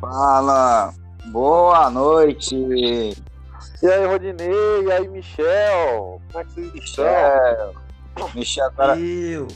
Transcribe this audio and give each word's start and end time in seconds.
Fala, 0.00 0.94
boa 1.30 1.90
noite. 1.90 2.54
E 2.56 3.86
aí, 3.86 4.06
Rodinei? 4.06 4.82
E 4.86 4.92
aí, 4.92 5.08
Michel? 5.08 6.20
Como 6.32 6.38
é 6.38 6.44
que 6.44 6.52
vocês 6.54 6.74
estão? 6.84 7.04
Michel. 7.04 7.74
Michel 8.34 8.66
agora. 8.66 8.98
Eu. 8.98 9.46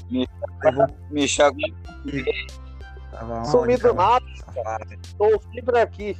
Michel. 1.10 1.50
Onde, 1.50 3.48
Sumido 3.50 3.94
cara? 3.94 3.94
nada, 3.94 4.24
cara. 4.62 4.86
Tô 5.16 5.40
sempre 5.52 5.78
aqui. 5.78 6.16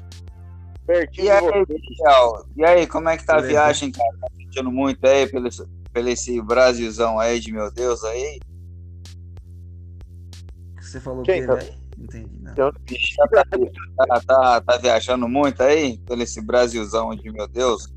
Pertinho 0.86 1.27
E 1.27 1.30
aí. 1.30 1.64
Michel? 1.68 2.46
E 2.56 2.64
aí, 2.64 2.86
como 2.86 3.09
é 3.09 3.16
que 3.16 3.25
tá 3.27 3.36
a 3.36 3.41
viagem, 3.41 3.91
cara? 3.91 4.09
Tá 4.20 4.29
sentindo 4.36 4.70
muito 4.70 5.04
aí 5.06 5.27
pelo, 5.27 5.48
esse- 5.48 5.66
pelo 5.93 6.09
esse 6.09 6.41
Brasilzão 6.41 7.18
aí 7.18 7.41
de 7.41 7.52
meu 7.52 7.70
Deus 7.70 8.02
aí? 8.04 8.41
Você 10.80 11.00
falou 11.00 11.22
Quem 11.25 11.41
que 11.43 11.46
tá- 11.46 11.54
velho? 11.56 11.84
Entendi, 11.99 12.39
não. 12.41 12.73
Michel 12.91 13.29
tá, 13.29 13.45
tá, 14.07 14.21
tá, 14.27 14.61
tá 14.61 14.77
viajando 14.79 15.29
muito 15.29 15.62
aí 15.62 15.98
pelo 15.98 16.23
esse 16.23 16.41
Brasilzão 16.41 17.15
de 17.15 17.30
meu 17.30 17.47
Deus? 17.48 17.93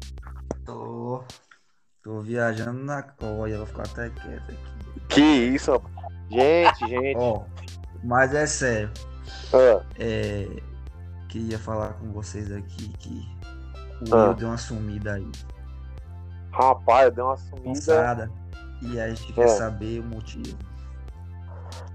Tô. 0.66 1.24
Tô 2.04 2.22
viajando 2.22 2.84
na 2.84 3.02
coia, 3.04 3.58
vou 3.58 3.66
ficar 3.66 3.84
até 3.84 4.10
quieto 4.10 4.52
aqui. 4.52 5.02
Que 5.10 5.22
isso, 5.22 5.72
rapaz. 5.74 5.94
Gente, 6.30 6.80
gente. 6.88 7.18
Ó, 7.18 7.44
mas 8.04 8.34
é 8.34 8.46
sério. 8.46 8.91
Ah, 9.54 9.84
É, 10.00 10.48
queria 11.27 11.60
falar 11.60 11.94
com 11.94 12.12
vocês 12.14 12.50
aqui 12.52 12.90
que 13.00 13.27
o 14.10 14.16
Ah. 14.16 14.26
Will 14.27 14.34
deu 14.36 14.48
uma 14.50 14.58
sumida 14.58 15.14
aí. 15.16 15.30
rapaz, 16.52 17.14
deu 17.14 17.26
uma 17.26 17.38
sumida. 17.38 17.66
Cansada. 17.66 18.32
E 18.82 19.00
a 19.00 19.10
gente 19.10 19.32
É. 19.32 19.36
quer 19.36 19.48
saber 19.50 20.00
o 20.00 20.04
motivo. 20.05 20.58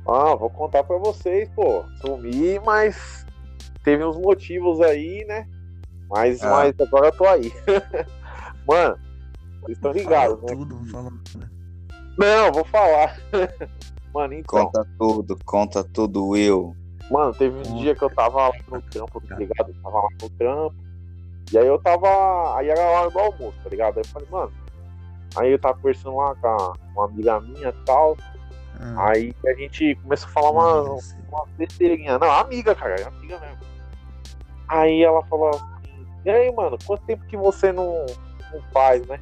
Ah, 0.06 0.34
vou 0.34 0.50
contar 0.50 0.82
pra 0.84 0.96
vocês, 0.98 1.48
pô. 1.50 1.84
Sumi, 2.00 2.58
mas 2.60 3.24
teve 3.84 4.04
uns 4.04 4.16
motivos 4.16 4.80
aí, 4.80 5.24
né? 5.26 5.46
Mas, 6.10 6.42
Ah. 6.42 6.50
mas 6.50 6.74
agora 6.80 7.06
eu 7.06 7.12
tô 7.12 7.26
aí. 7.26 7.52
Mano, 8.66 8.96
vocês 9.60 9.76
estão 9.78 9.92
ligados, 9.92 10.40
né? 10.42 10.48
tudo, 10.54 10.74
não 10.76 10.86
fala. 10.86 11.10
Não, 12.18 12.52
vou 12.52 12.64
falar. 12.64 13.16
Mano, 14.12 14.34
então. 14.34 14.66
Conta 14.66 14.86
tudo, 14.98 15.38
conta 15.44 15.84
tudo, 15.84 16.26
Will. 16.28 16.76
Mano, 17.10 17.32
teve 17.34 17.56
um 17.68 17.76
dia 17.76 17.94
que 17.94 18.02
eu 18.02 18.10
tava 18.10 18.48
lá 18.48 18.52
no 18.70 18.82
trampo, 18.82 19.20
tá 19.26 19.36
ligado? 19.36 19.68
Eu 19.70 19.82
tava 19.82 19.96
lá 20.02 20.08
no 20.20 20.30
trampo. 20.30 20.74
E 21.52 21.58
aí 21.58 21.66
eu 21.66 21.78
tava. 21.78 22.56
Aí 22.56 22.68
era 22.68 22.82
a 22.82 22.90
hora 22.90 23.10
do 23.10 23.18
almoço, 23.18 23.54
tá 23.62 23.70
ligado? 23.70 23.98
Aí 23.98 24.02
eu 24.04 24.08
falei, 24.08 24.28
mano. 24.30 24.52
Aí 25.36 25.50
eu 25.52 25.58
tava 25.58 25.74
conversando 25.74 26.16
lá 26.16 26.34
com 26.36 26.72
uma 26.94 27.06
amiga 27.06 27.40
minha 27.40 27.68
e 27.70 27.84
tal. 27.84 28.16
Ah, 28.82 29.10
Aí 29.10 29.32
a 29.46 29.54
gente 29.54 29.94
começou 29.96 30.28
a 30.28 30.32
falar 30.32 30.50
uma, 30.50 30.98
uma 31.28 31.46
besteirinha. 31.56 32.18
Não, 32.18 32.30
amiga, 32.30 32.74
cara, 32.74 33.00
é 33.00 33.04
amiga 33.04 33.38
mesmo. 33.38 33.58
Aí 34.68 35.02
ela 35.02 35.24
falou 35.26 35.50
assim, 35.50 36.06
e 36.24 36.30
aí, 36.30 36.52
mano, 36.52 36.76
quanto 36.84 37.04
tempo 37.04 37.24
que 37.26 37.36
você 37.36 37.72
não, 37.72 38.06
não 38.52 38.62
faz, 38.72 39.06
né? 39.06 39.20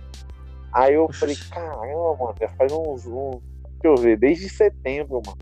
Aí 0.72 0.94
eu 0.94 1.12
falei, 1.12 1.36
caramba, 1.50 2.16
mano, 2.16 2.34
já 2.40 2.48
faz 2.50 2.72
uns, 2.72 3.06
uns. 3.06 3.42
Deixa 3.82 3.86
eu 3.86 3.96
ver, 3.96 4.18
desde 4.18 4.48
setembro, 4.48 5.20
mano. 5.24 5.38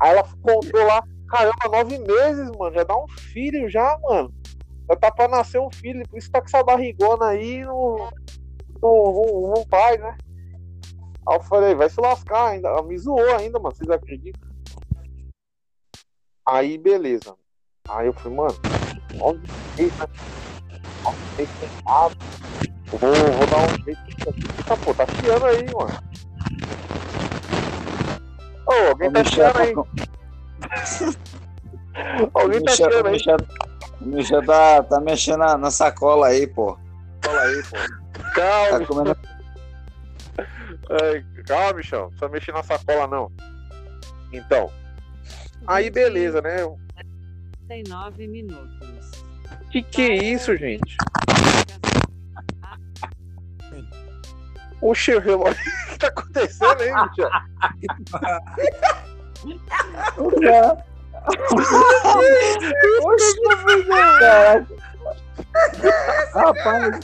Aí 0.00 0.10
ela 0.10 0.24
contou 0.42 0.86
lá, 0.86 1.02
caramba, 1.28 1.68
nove 1.70 1.98
meses, 1.98 2.50
mano, 2.56 2.74
já 2.74 2.84
dá 2.84 2.96
um 2.96 3.08
filho 3.08 3.68
já, 3.68 3.98
mano. 4.02 4.32
Já 4.88 4.96
tá 4.96 5.10
pra 5.10 5.28
nascer 5.28 5.60
um 5.60 5.70
filho, 5.70 6.08
por 6.08 6.18
isso 6.18 6.30
tá 6.30 6.40
com 6.40 6.46
essa 6.46 6.64
barrigona 6.64 7.26
aí 7.26 7.64
não, 7.64 8.08
não, 8.82 9.12
não, 9.12 9.54
não 9.54 9.66
faz, 9.68 10.00
né? 10.00 10.16
Aí 11.28 11.36
eu 11.36 11.40
falei, 11.42 11.74
vai 11.74 11.88
se 11.88 12.00
lascar 12.00 12.48
ainda. 12.48 12.68
Ela 12.68 12.82
me 12.82 12.96
zoou 12.98 13.36
ainda, 13.36 13.58
mano, 13.58 13.74
vocês 13.74 13.90
acreditam? 13.90 14.48
Aí, 16.46 16.78
beleza. 16.78 17.36
Aí 17.88 18.06
eu 18.06 18.12
falei, 18.12 18.38
mano, 18.38 18.56
nove 19.14 19.40
meses, 19.76 19.96
né? 19.96 20.06
Vou, 22.90 23.00
vou 23.00 23.46
dar 23.46 23.66
um 23.66 23.84
jeito. 23.84 24.00
Eita, 24.26 24.76
pô, 24.76 24.94
tá 24.94 25.06
chiando 25.06 25.44
aí, 25.46 25.66
mano. 25.72 25.98
Ô, 28.66 28.72
alguém 28.88 29.12
tá 29.12 29.24
chiando 29.24 29.58
aí. 29.58 29.74
Alguém 32.34 32.62
tá 32.62 32.72
chiando 32.72 33.06
aí. 33.06 33.12
Michel, 33.12 33.36
Michel 34.00 34.44
tá, 34.44 34.82
tá 34.82 35.00
mexendo 35.00 35.38
na, 35.38 35.56
na 35.56 35.70
sacola 35.70 36.28
aí, 36.28 36.46
pô. 36.46 36.76
Fala 37.24 37.42
aí, 37.42 37.62
pô. 37.62 37.76
Tá 38.20 38.30
Calma, 38.34 38.86
comendo. 38.86 39.16
Ai, 40.90 41.24
calma, 41.46 41.74
bichão. 41.74 42.00
Não 42.02 42.08
precisa 42.10 42.28
mexer 42.28 42.52
na 42.52 42.62
sacola, 42.62 43.06
não. 43.06 43.30
Então. 44.32 44.70
Aí, 45.66 45.90
beleza, 45.90 46.40
né? 46.42 46.56
39 47.68 48.26
minutos. 48.26 49.10
Que 49.70 49.82
que 49.82 50.02
é 50.02 50.16
isso, 50.16 50.56
gente? 50.56 50.96
Oxe, 54.82 55.14
o 55.14 55.20
relógio. 55.20 55.60
O 55.90 55.92
que 55.92 55.98
tá 55.98 56.08
acontecendo 56.08 56.80
aí, 56.80 56.92
bichão? 57.08 57.30
Caraca. 64.18 64.66
Rapaz, 66.34 67.00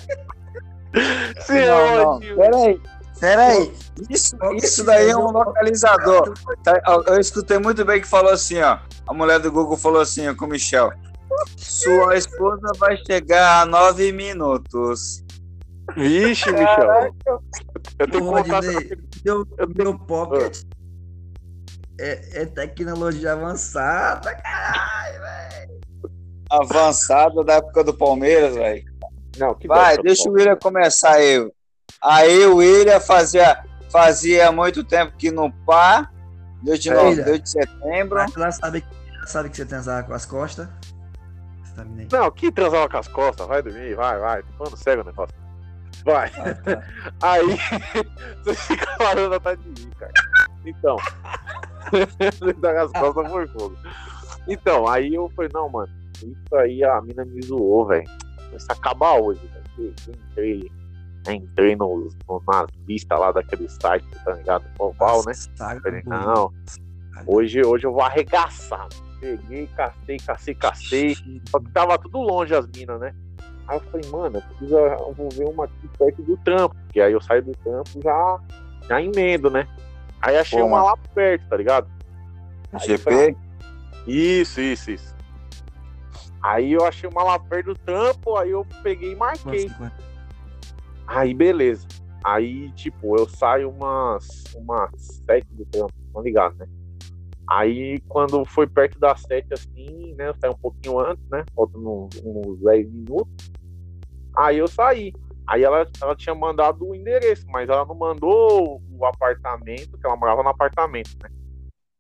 Esse 1.37 1.67
não, 1.67 1.97
não. 1.97 2.19
relógio. 2.19 2.37
Peraí, 2.37 2.81
peraí. 3.21 3.73
Isso, 4.11 4.37
isso 4.55 4.85
daí 4.85 5.11
é 5.11 5.17
um 5.17 5.31
localizador. 5.31 6.35
Tá, 6.63 6.81
Eu, 7.07 7.19
escutei 7.19 7.59
muito 7.59 7.85
bem 7.85 8.01
que 8.01 8.07
falou 8.07 8.33
assim, 8.33 8.61
ó. 8.61 8.79
A 9.07 9.15
mulher 9.15 9.39
do 9.39 9.51
Google 9.51 9.77
falou 9.77 10.01
assim, 10.01 10.29
ó, 10.29 10.35
com 10.35 10.45
o 10.45 10.49
Michel. 10.49 10.91
Sua 11.57 12.17
esposa 12.17 12.73
vai 12.79 12.97
chegar 13.07 13.63
a 13.63 13.67
nove 13.67 14.13
minutos. 14.13 15.25
Vixe, 15.97 16.51
bichão. 16.53 17.15
Eu 17.99 18.21
contar. 18.21 18.61
dizer, 18.61 18.99
Meu, 19.25 19.47
Eu 19.59 19.69
meu 19.69 19.99
pocket 19.99 20.65
é, 21.99 22.43
é 22.43 22.47
tecnologia 22.47 23.33
avançada, 23.33 24.35
caralho, 24.35 25.21
velho. 25.21 25.81
Avançada 26.51 27.43
da 27.43 27.55
época 27.55 27.83
do 27.83 27.95
Palmeiras, 27.95 28.55
velho. 28.55 28.85
Não, 29.39 29.55
que 29.55 29.67
Vai, 29.67 29.97
deixa 29.99 30.29
o 30.29 30.33
William 30.33 30.57
começar 30.57 31.15
aí. 31.15 31.51
Aí 32.03 32.47
o 32.47 32.57
William 32.57 33.01
fazia, 33.01 33.65
fazia 33.91 34.53
muito 34.53 34.85
tempo 34.85 35.17
que 35.17 35.31
no 35.31 35.53
pá. 35.65 36.11
Deu 36.63 36.77
de, 36.77 36.91
É, 36.91 37.15
deu 37.15 37.39
de 37.39 37.49
setembro. 37.49 38.19
Mas 38.19 38.37
ela 38.37 38.51
sabe, 38.51 38.85
ela 39.15 39.27
sabe 39.27 39.51
que 39.51 39.57
você 39.57 39.67
transava 39.67 40.03
com 40.07 40.15
as 40.15 40.27
costas. 40.27 40.69
Tá 41.75 41.85
Não, 41.85 42.31
que 42.31 42.51
transava 42.51 42.89
com 42.89 42.97
as 42.97 43.09
costas? 43.09 43.47
Vai 43.47 43.63
dormir, 43.63 43.95
vai, 43.95 44.19
vai. 44.19 44.43
Mano, 44.59 44.77
cego 44.77 45.03
o 45.03 45.05
negócio. 45.05 45.35
Vai. 46.05 46.31
Ah, 46.39 46.55
tá. 46.55 46.83
Aí, 47.23 47.59
você 48.45 48.55
fica 48.55 48.97
falando 48.97 49.35
atrás 49.35 49.59
de 49.61 49.69
mim, 49.69 49.91
cara. 49.99 50.13
Então. 50.65 50.97
Você 51.91 52.55
tá 52.55 52.73
com 52.73 52.81
as 52.81 52.93
costas 52.93 53.31
por 53.31 53.49
fogo. 53.49 53.77
Então, 54.49 54.87
aí 54.87 55.15
eu 55.15 55.31
falei, 55.35 55.51
não, 55.53 55.69
mano, 55.69 55.93
isso 56.17 56.57
aí 56.57 56.85
a 56.85 57.01
mina 57.01 57.25
me 57.25 57.43
zoou, 57.43 57.87
velho. 57.87 58.09
Isso 58.55 58.67
acaba 58.71 59.15
hoje, 59.15 59.41
velho. 59.77 59.95
Eu 60.37 60.71
Entrei, 61.35 61.73
entrei 61.73 61.77
no, 61.77 62.09
no, 62.29 62.43
na 62.47 62.67
lista 62.87 63.17
lá 63.17 63.33
daquele 63.33 63.69
site, 63.69 64.07
tá 64.25 64.33
ligado? 64.33 64.65
Oval, 64.79 65.25
né? 65.27 65.33
Falei, 65.83 66.03
não, 66.07 66.53
hoje, 67.27 67.61
hoje 67.65 67.87
eu 67.87 67.93
vou 67.93 68.03
arregaçar. 68.03 68.89
Peguei, 69.21 69.67
cacei, 69.69 70.17
cacei, 70.19 70.55
cacei. 70.55 71.17
Só 71.49 71.59
que 71.59 71.71
tava 71.73 71.99
tudo 71.99 72.19
longe 72.21 72.55
as 72.55 72.67
minas, 72.69 73.01
né? 73.01 73.15
Aí 73.67 73.77
eu 73.77 73.81
falei, 73.91 74.11
mano, 74.11 74.37
eu 74.39 74.43
preciso 74.43 74.77
eu 74.77 75.15
vou 75.15 75.29
ver 75.31 75.45
uma 75.49 75.65
aqui 75.65 75.89
perto 75.99 76.23
do 76.23 76.37
trampo. 76.39 76.75
Porque 76.85 77.01
aí 77.01 77.13
eu 77.13 77.21
saio 77.21 77.43
do 77.43 77.53
trampo 77.53 78.01
já, 78.03 78.41
já 78.89 79.03
emendo, 79.03 79.51
né? 79.51 79.67
Aí 80.21 80.37
achei 80.37 80.61
Pô, 80.61 80.67
uma 80.67 80.83
lá 80.83 80.97
perto, 81.15 81.49
tá 81.49 81.57
ligado? 81.57 81.89
Aí 82.73 82.87
GP? 82.87 82.99
falei, 82.99 83.37
Isso, 84.07 84.61
isso, 84.61 84.91
isso. 84.93 85.17
Aí 86.43 86.73
eu 86.73 86.85
achei 86.85 87.09
uma 87.09 87.25
lá 87.25 87.39
perto 87.39 87.67
do 87.67 87.75
trampo, 87.75 88.37
aí 88.37 88.51
eu 88.51 88.65
peguei 88.83 89.13
e 89.13 89.17
marquei. 89.17 89.69
Quantos- 89.71 90.06
Aí 91.07 91.33
beleza. 91.33 91.87
Aí, 92.25 92.73
tipo, 92.73 93.17
eu 93.17 93.29
saio 93.29 93.71
umas, 93.71 94.45
umas 94.57 94.91
sete 95.25 95.47
do 95.53 95.65
trampo, 95.67 95.95
tá 96.13 96.21
ligado, 96.21 96.57
né? 96.57 96.67
Aí 97.49 98.01
quando 98.09 98.45
foi 98.45 98.67
perto 98.67 98.99
das 98.99 99.23
sete, 99.23 99.55
assim, 99.55 100.15
né? 100.15 100.29
Eu 100.29 100.35
saí 100.35 100.51
um 100.51 100.59
pouquinho 100.59 100.99
antes, 100.99 101.25
né? 101.29 101.45
Faltando 101.55 102.09
uns, 102.25 102.59
10 102.61 102.91
minutos. 102.91 103.53
Aí 104.37 104.59
eu 104.59 104.67
saí. 104.67 105.15
Aí 105.47 105.63
ela, 105.63 105.89
ela 106.03 106.17
tinha 106.17 106.35
mandado 106.35 106.85
o 106.85 106.95
endereço, 106.95 107.47
mas 107.49 107.69
ela 107.69 107.85
não 107.87 107.95
mandou 107.95 108.83
o 108.91 109.07
apartamento, 109.07 109.97
que 109.97 110.05
ela 110.05 110.17
morava 110.17 110.43
no 110.43 110.49
apartamento, 110.49 111.17
né? 111.23 111.29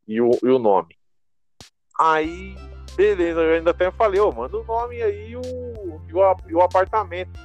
E 0.09 0.21
o, 0.21 0.31
e 0.43 0.49
o 0.49 0.59
nome. 0.59 0.97
Aí, 1.99 2.57
beleza, 2.97 3.41
eu 3.41 3.55
ainda 3.55 3.71
até 3.71 3.93
falei, 3.93 4.21
ô, 4.21 4.33
manda 4.33 4.59
o 4.59 4.65
nome 4.65 5.01
aí 5.01 5.31
e 5.31 5.37
o, 5.37 5.43
e 6.09 6.13
o, 6.13 6.37
e 6.49 6.55
o 6.55 6.61
apartamento. 6.61 7.39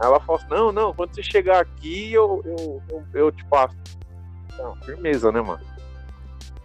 Ela 0.00 0.18
falou 0.20 0.36
assim, 0.36 0.48
não, 0.48 0.72
não, 0.72 0.94
quando 0.94 1.14
você 1.14 1.22
chegar 1.22 1.60
aqui, 1.60 2.12
eu, 2.12 2.42
eu, 2.44 2.82
eu, 2.88 3.04
eu 3.12 3.32
te 3.32 3.44
passo. 3.44 3.76
Não, 4.56 4.74
firmeza, 4.76 5.30
né, 5.30 5.40
mano? 5.40 5.60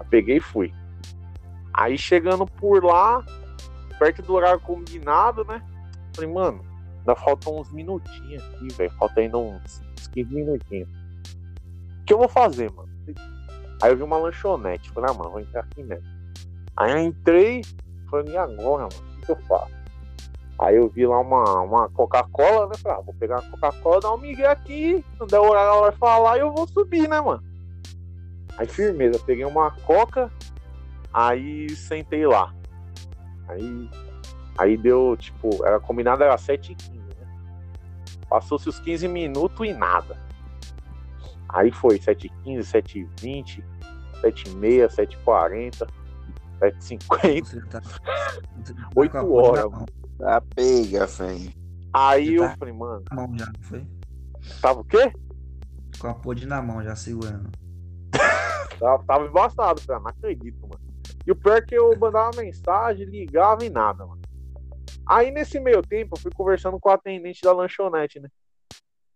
Peguei 0.10 0.38
e 0.38 0.42
fui. 0.42 0.74
Aí 1.74 1.98
chegando 1.98 2.46
por 2.46 2.84
lá, 2.84 3.24
perto 4.00 4.22
do 4.22 4.34
horário 4.34 4.60
combinado, 4.62 5.44
né? 5.44 5.62
Falei, 6.16 6.32
mano, 6.32 6.64
ainda 7.00 7.16
faltam 7.16 7.60
uns 7.60 7.72
minutinhos 7.72 8.42
aqui, 8.44 8.68
velho. 8.74 8.92
Falta 8.92 9.20
ainda 9.20 9.38
uns, 9.38 9.82
uns 10.00 10.08
15 10.08 10.34
minutinhos. 10.34 10.90
O 12.02 12.06
que 12.06 12.14
eu 12.14 12.18
vou 12.20 12.30
fazer, 12.30 12.72
mano? 12.72 12.90
Aí 13.82 13.92
eu 13.92 13.98
vi 13.98 14.04
uma 14.04 14.18
lanchonete. 14.18 14.90
Falei, 14.92 15.10
ah, 15.10 15.14
mano, 15.14 15.32
vou 15.32 15.40
entrar 15.42 15.62
aqui 15.62 15.84
mesmo. 15.84 16.08
Aí 16.78 16.92
eu 16.92 17.00
entrei, 17.00 17.62
falei, 18.10 18.34
e 18.34 18.38
agora, 18.38 18.84
mano? 18.84 19.18
O 19.18 19.26
que 19.26 19.32
eu 19.32 19.36
faço? 19.48 19.75
Aí 20.58 20.78
eu 20.78 20.88
vi 20.88 21.06
lá 21.06 21.20
uma, 21.20 21.62
uma 21.62 21.90
Coca-Cola, 21.90 22.68
né? 22.68 22.76
Falei, 22.82 22.98
ah, 22.98 23.02
vou 23.02 23.14
pegar 23.14 23.40
a 23.40 23.42
Coca-Cola, 23.42 24.00
dar 24.00 24.14
um 24.14 24.18
migué 24.18 24.48
aqui. 24.48 25.04
Não 25.20 25.28
der 25.28 25.40
horário, 25.40 25.70
ela 25.70 25.82
vai 25.90 25.92
falar 25.94 26.38
e 26.38 26.42
eu 26.42 26.54
vou 26.54 26.68
subir, 26.68 27.10
né, 27.10 27.20
mano? 27.20 27.44
Aí 28.58 28.66
firmeza, 28.66 29.20
peguei 29.20 29.44
uma 29.44 29.72
Coca, 29.72 30.32
aí 31.14 31.70
sentei 31.72 32.26
lá. 32.26 32.54
Aí, 33.50 33.90
aí 34.58 34.78
deu, 34.78 35.18
tipo, 35.18 35.66
era 35.66 35.78
combinado, 35.80 36.24
era 36.24 36.36
7h15, 36.38 36.94
né? 36.94 37.28
Passou-se 38.30 38.70
os 38.70 38.80
15 38.80 39.10
minutos 39.10 39.68
e 39.68 39.74
nada. 39.74 40.18
Aí 41.50 41.70
foi 41.70 42.00
7h15, 42.00 42.60
7h20, 42.60 43.64
7h30, 44.22 44.88
7h40, 44.88 45.88
7h50, 46.60 47.46
Você 47.46 47.62
tá- 47.68 47.82
você 47.82 48.74
tá 48.74 48.90
8 48.96 49.12
com 49.12 49.18
a 49.18 49.24
porra 49.26 49.68
horas, 49.68 49.86
Tá 50.18 50.42
pega, 50.56 51.06
velho. 51.08 51.54
Aí 51.94 52.36
eu 52.36 52.44
tá- 52.44 52.56
falei, 52.58 52.74
mano, 52.74 53.04
na 53.12 53.16
mão 53.28 53.38
já, 53.38 53.46
não 53.46 53.54
foi? 53.62 53.86
tava 54.62 54.80
o 54.82 54.84
quê? 54.86 55.12
Com 56.00 56.08
a 56.08 56.14
pod 56.14 56.46
na 56.46 56.62
mão 56.62 56.84
já 56.84 56.96
segurando. 56.96 57.50
Tava, 58.80 59.04
tava 59.06 59.26
embaçado, 59.26 59.80
falei, 59.82 60.00
ah, 60.00 60.04
não 60.04 60.10
acredito, 60.10 60.60
mano. 60.68 60.82
E 61.26 61.32
o 61.32 61.36
pior 61.36 61.58
é 61.58 61.62
que 61.62 61.74
eu 61.76 61.98
mandava 61.98 62.32
mensagem, 62.42 63.06
ligava 63.06 63.64
e 63.64 63.70
nada, 63.70 64.06
mano. 64.06 64.22
Aí 65.08 65.32
nesse 65.32 65.60
meio 65.60 65.82
tempo 65.82 66.16
eu 66.16 66.20
fui 66.22 66.32
conversando 66.34 66.78
com 66.80 66.90
o 66.90 66.92
atendente 66.92 67.42
da 67.42 67.54
lanchonete, 67.54 68.20
né? 68.20 68.28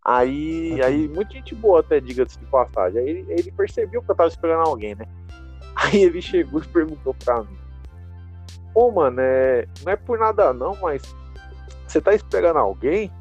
Aí, 0.05 0.81
aí 0.81 1.07
muita 1.09 1.33
gente 1.33 1.53
boa 1.53 1.81
até, 1.81 1.99
diga-se 1.99 2.39
de 2.39 2.45
passagem. 2.45 2.99
Aí 3.01 3.09
ele, 3.09 3.25
ele 3.29 3.51
percebeu 3.51 4.01
que 4.01 4.09
eu 4.09 4.15
tava 4.15 4.29
esperando 4.29 4.65
alguém, 4.67 4.95
né? 4.95 5.05
Aí 5.75 6.03
ele 6.03 6.21
chegou 6.21 6.61
e 6.61 6.67
perguntou 6.67 7.13
pra 7.13 7.43
mim. 7.43 7.57
Pô, 8.73 8.91
mano, 8.91 9.19
é, 9.19 9.67
não 9.83 9.93
é 9.93 9.95
por 9.95 10.19
nada 10.19 10.53
não, 10.53 10.75
mas 10.81 11.01
você 11.87 11.99
tá 11.99 12.13
esperando 12.13 12.59
alguém? 12.59 13.11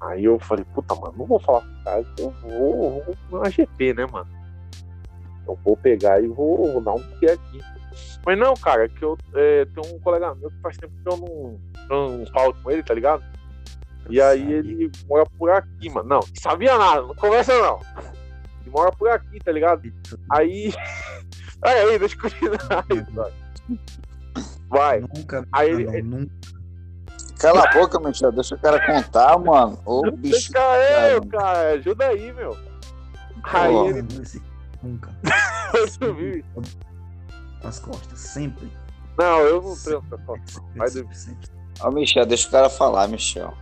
Aí 0.00 0.24
eu 0.24 0.38
falei, 0.40 0.64
puta, 0.74 0.94
mano, 0.94 1.14
não 1.16 1.26
vou 1.26 1.38
falar 1.38 1.60
pro 1.60 1.84
cara, 1.84 2.06
eu 2.18 2.30
vou, 2.42 3.16
vou 3.30 3.40
na 3.40 3.50
GP, 3.50 3.94
né, 3.94 4.06
mano? 4.10 4.28
Eu 5.46 5.58
vou 5.64 5.76
pegar 5.76 6.20
e 6.22 6.26
vou, 6.26 6.72
vou 6.72 6.80
dar 6.80 6.94
um 6.94 7.02
pé 7.18 7.32
aqui. 7.32 7.60
Mas 8.24 8.38
não, 8.38 8.54
cara, 8.54 8.88
que 8.88 9.04
eu 9.04 9.18
é, 9.34 9.64
tenho 9.66 9.94
um 9.94 9.98
colega 10.00 10.34
meu 10.34 10.50
que 10.50 10.60
faz 10.60 10.76
tempo 10.76 10.92
que 11.02 11.12
eu 11.12 11.16
não, 11.16 11.60
eu 11.90 12.18
não 12.18 12.26
falo 12.26 12.54
com 12.54 12.70
ele, 12.70 12.82
tá 12.82 12.94
ligado? 12.94 13.22
E 14.08 14.20
aí 14.20 14.40
Sabe? 14.40 14.54
ele 14.54 14.92
mora 15.08 15.24
por 15.38 15.50
aqui, 15.50 15.90
mano. 15.90 16.08
Não 16.08 16.20
sabia 16.40 16.76
nada, 16.76 17.02
não 17.02 17.14
conversa 17.14 17.56
não. 17.60 17.80
Ele 18.60 18.70
mora 18.70 18.90
por 18.92 19.08
aqui, 19.08 19.38
tá 19.40 19.52
ligado? 19.52 19.92
Aí. 20.30 20.72
Aí, 21.62 21.80
aí, 21.80 21.98
deixa 21.98 22.16
eu 22.16 22.20
continuar. 22.20 22.86
Vai. 24.68 25.00
Nunca, 25.00 25.46
Aí 25.52 25.72
não, 25.72 25.80
ele- 25.94 26.02
nunca. 26.02 26.32
Cala 27.38 27.64
a 27.64 27.72
boca, 27.72 27.98
Michel. 28.00 28.32
Deixa 28.32 28.54
o 28.54 28.58
cara 28.58 28.84
contar, 28.86 29.36
mano. 29.38 29.78
Ô, 29.84 30.02
bicho. 30.12 30.52
Deixa 30.52 30.58
eu, 31.10 31.26
cara. 31.26 31.44
cara, 31.54 31.68
ajuda 31.70 32.06
aí, 32.06 32.32
meu. 32.32 32.56
Aí 33.44 33.72
Porra. 33.72 33.88
ele 33.90 34.02
Nunca. 34.82 35.10
subiu. 35.90 36.44
Com 36.54 37.68
as 37.68 37.78
costas, 37.80 38.18
sempre. 38.18 38.70
Não, 39.18 39.38
eu 39.40 39.60
não 39.62 39.76
treino 39.76 40.02
essa 40.06 40.18
foto. 40.24 40.42
Sempre, 40.50 40.78
Vai 40.78 40.88
sempre, 40.88 41.16
sempre. 41.16 41.48
Ô, 41.82 41.90
Michel, 41.90 42.26
deixa 42.26 42.48
o 42.48 42.50
cara 42.50 42.70
falar, 42.70 43.08
Michel. 43.08 43.52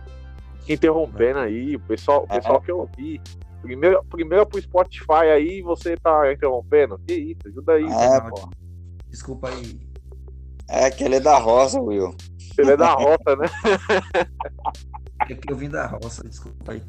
interrompendo 0.69 1.39
aí, 1.39 1.75
o 1.75 1.79
pessoal, 1.79 2.23
o 2.23 2.27
pessoal 2.27 2.61
que 2.61 2.71
eu 2.71 2.89
vi. 2.95 3.19
Primeiro, 3.61 4.03
primeiro 4.09 4.45
pro 4.45 4.61
Spotify 4.61 5.29
aí, 5.33 5.61
você 5.61 5.95
tá 5.95 6.31
interrompendo? 6.31 6.99
Que 7.07 7.13
isso, 7.13 7.41
ajuda 7.45 7.73
aí. 7.73 7.85
É, 7.85 8.21
pô. 8.21 8.49
Desculpa 9.07 9.49
aí. 9.49 9.79
É 10.69 10.85
aquele 10.85 11.19
da 11.19 11.37
roça, 11.37 11.79
Will. 11.79 12.15
Ele 12.57 12.71
é 12.71 12.77
da 12.77 12.93
rota, 12.93 13.35
né? 13.35 13.47
É 15.29 15.35
porque 15.35 15.53
eu 15.53 15.55
vim 15.55 15.69
da 15.69 15.85
roça, 15.85 16.27
desculpa 16.27 16.71
aí. 16.71 16.81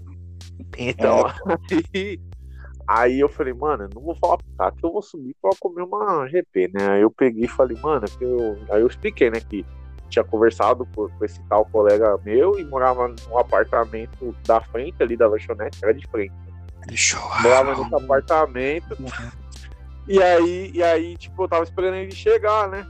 Então, 0.78 1.26
aí, 1.94 2.20
aí 2.88 3.20
eu 3.20 3.28
falei, 3.28 3.52
mano, 3.52 3.84
eu 3.84 3.90
não 3.94 4.02
vou 4.02 4.16
falar 4.16 4.38
pro 4.38 4.46
cara 4.56 4.72
que 4.72 4.84
eu 4.84 4.90
vou 4.90 5.02
subir 5.02 5.36
pra 5.40 5.50
comer 5.60 5.82
uma 5.82 6.26
GP, 6.28 6.70
né? 6.72 6.92
Aí 6.92 7.02
eu 7.02 7.10
peguei 7.10 7.44
e 7.44 7.48
falei, 7.48 7.76
mano, 7.80 8.06
é 8.06 8.08
que 8.08 8.25
eu... 8.25 8.58
aí 8.70 8.80
eu 8.80 8.86
expliquei, 8.86 9.30
né, 9.30 9.38
que 9.38 9.66
tinha 10.08 10.25
conversado 10.25 10.86
com, 10.94 11.08
com 11.08 11.25
esse 11.25 11.42
tal 11.44 11.64
colega 11.66 12.18
meu 12.25 12.58
e 12.58 12.64
morava 12.64 13.08
num 13.08 13.38
apartamento 13.38 14.34
da 14.46 14.60
frente 14.60 15.02
ali 15.02 15.16
da 15.16 15.26
lanchonete, 15.26 15.78
era 15.82 15.92
de 15.92 16.06
frente. 16.08 16.34
Morava 17.43 17.75
nesse 17.75 17.94
apartamento 17.94 18.96
E 20.08 20.20
aí, 20.20 20.73
e 20.75 20.82
aí, 20.82 21.17
tipo, 21.17 21.44
eu 21.44 21.49
tava 21.49 21.62
esperando 21.62 21.94
ele 21.94 22.11
chegar, 22.11 22.69
né? 22.69 22.84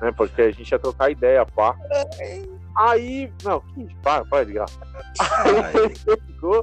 né? 0.00 0.12
Porque 0.12 0.42
a 0.42 0.50
gente 0.50 0.70
ia 0.70 0.78
trocar 0.78 1.10
ideia, 1.10 1.44
pá. 1.46 1.74
Aí, 2.76 3.32
não, 3.42 3.60
que 3.60 3.94
para, 4.02 4.24
para 4.24 4.44
de 4.44 4.52
graça. 4.52 4.78
Aí 5.18 5.76
ele 5.76 5.94
chegou, 5.96 6.62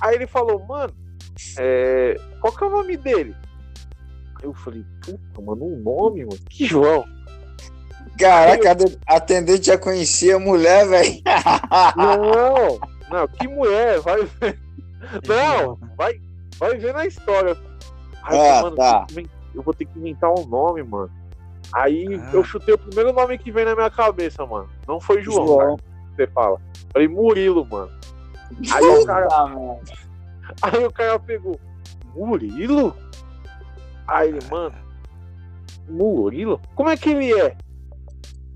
aí 0.00 0.14
ele 0.16 0.26
falou, 0.26 0.64
mano, 0.66 0.92
é, 1.58 2.16
qual 2.40 2.52
que 2.52 2.64
é 2.64 2.66
o 2.66 2.70
nome 2.70 2.96
dele? 2.96 3.34
Aí 4.36 4.44
eu 4.44 4.54
falei, 4.54 4.84
puta, 5.04 5.40
mano, 5.40 5.66
um 5.66 5.76
nome, 5.80 6.24
mano, 6.24 6.40
que 6.48 6.66
João. 6.66 7.04
Caraca, 8.18 8.76
a 9.06 9.16
atendente 9.16 9.66
já 9.68 9.78
conhecia 9.78 10.36
a 10.36 10.38
mulher, 10.38 10.86
velho. 10.86 11.22
Não, 11.96 12.80
não, 13.08 13.28
que 13.28 13.48
mulher, 13.48 14.00
vai 14.00 14.24
ver. 14.24 14.58
Não, 15.26 15.78
vai, 15.96 16.20
vai 16.58 16.76
ver 16.76 16.92
na 16.94 17.06
história. 17.06 17.56
Aí 18.22 18.38
Ah, 18.38 18.62
mano, 18.62 18.76
tá. 18.76 19.06
eu, 19.54 19.62
vou 19.62 19.72
ter 19.74 19.84
que 19.86 19.98
inventar 19.98 20.30
um 20.30 20.44
nome, 20.46 20.82
mano. 20.82 21.10
Aí 21.72 22.06
Ah. 22.20 22.30
eu 22.32 22.44
chutei 22.44 22.74
o 22.74 22.78
primeiro 22.78 23.12
nome 23.12 23.38
que 23.38 23.50
vem 23.50 23.64
na 23.64 23.74
minha 23.74 23.90
cabeça, 23.90 24.44
mano. 24.46 24.68
Não 24.86 25.00
foi 25.00 25.22
João, 25.22 25.46
João. 25.46 25.58
cara, 25.58 25.76
que 25.76 26.16
você 26.16 26.26
fala. 26.28 26.60
Falei 26.92 27.08
Murilo, 27.08 27.64
mano. 27.66 27.90
Aí 28.72 28.84
o 28.84 29.06
cara, 29.06 29.28
aí 30.62 30.84
o 30.84 30.90
cara 30.92 31.18
pegou, 31.20 31.58
Murilo? 32.14 32.94
Aí 34.08 34.28
ele, 34.28 34.40
mano, 34.50 34.74
Murilo? 35.88 36.60
Como 36.74 36.88
é 36.88 36.96
que 36.96 37.10
ele 37.10 37.32
é? 37.40 37.56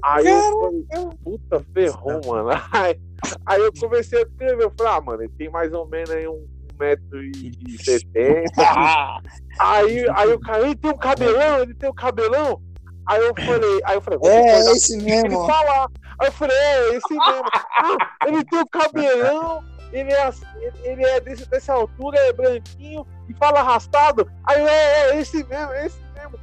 Aí 0.03 0.27
eu 0.27 0.61
falei, 0.61 1.17
puta, 1.25 1.65
ferrou, 1.73 2.21
mano. 2.27 2.51
Aí, 2.73 3.01
aí 3.47 3.61
eu 3.61 3.73
comecei 3.79 4.19
a 4.19 4.23
escrever, 4.23 4.65
eu 4.65 4.73
falei, 4.77 4.93
ah, 4.93 5.01
mano, 5.01 5.23
ele 5.23 5.33
tem 5.37 5.51
mais 5.51 5.73
ou 5.73 5.87
menos 5.87 6.11
aí 6.11 6.27
um 6.29 6.47
1,70m. 6.79 8.45
Aí, 9.61 10.05
aí 10.11 10.33
o 10.33 10.41
cara, 10.41 10.65
ele 10.65 10.75
tem 10.75 10.91
um 10.91 10.97
cabelão, 10.97 11.61
ele 11.61 11.75
tem 11.75 11.89
um 11.89 11.95
cabelão. 11.95 12.61
Aí 13.07 13.21
eu 13.21 13.33
falei, 13.37 13.81
aí 13.85 13.95
eu 13.95 14.01
falei, 14.01 14.19
que 14.19 14.27
É, 14.27 14.41
olhar 14.41 14.73
esse 14.73 14.97
mesmo. 14.97 15.47
falar. 15.47 15.89
Aí 16.19 16.27
eu 16.29 16.33
falei, 16.33 16.57
é, 16.57 16.97
esse 16.97 17.15
mesmo. 17.15 17.45
Ah, 17.77 18.27
ele 18.27 18.45
tem 18.45 18.61
o 18.61 18.67
cabelão, 18.67 19.63
ele 19.93 20.13
é, 20.13 20.23
assim, 20.25 20.45
ele 20.83 21.05
é 21.05 21.21
desse, 21.21 21.49
dessa 21.49 21.73
altura, 21.75 22.19
é 22.19 22.33
branquinho 22.33 23.07
e 23.29 23.35
fala 23.35 23.61
arrastado. 23.61 24.29
Aí 24.45 24.61
eu, 24.61 24.67
é, 24.67 25.11
é, 25.11 25.21
esse 25.21 25.45
mesmo, 25.45 25.73
é 25.73 25.87
esse 25.87 26.01
mesmo. 26.15 26.39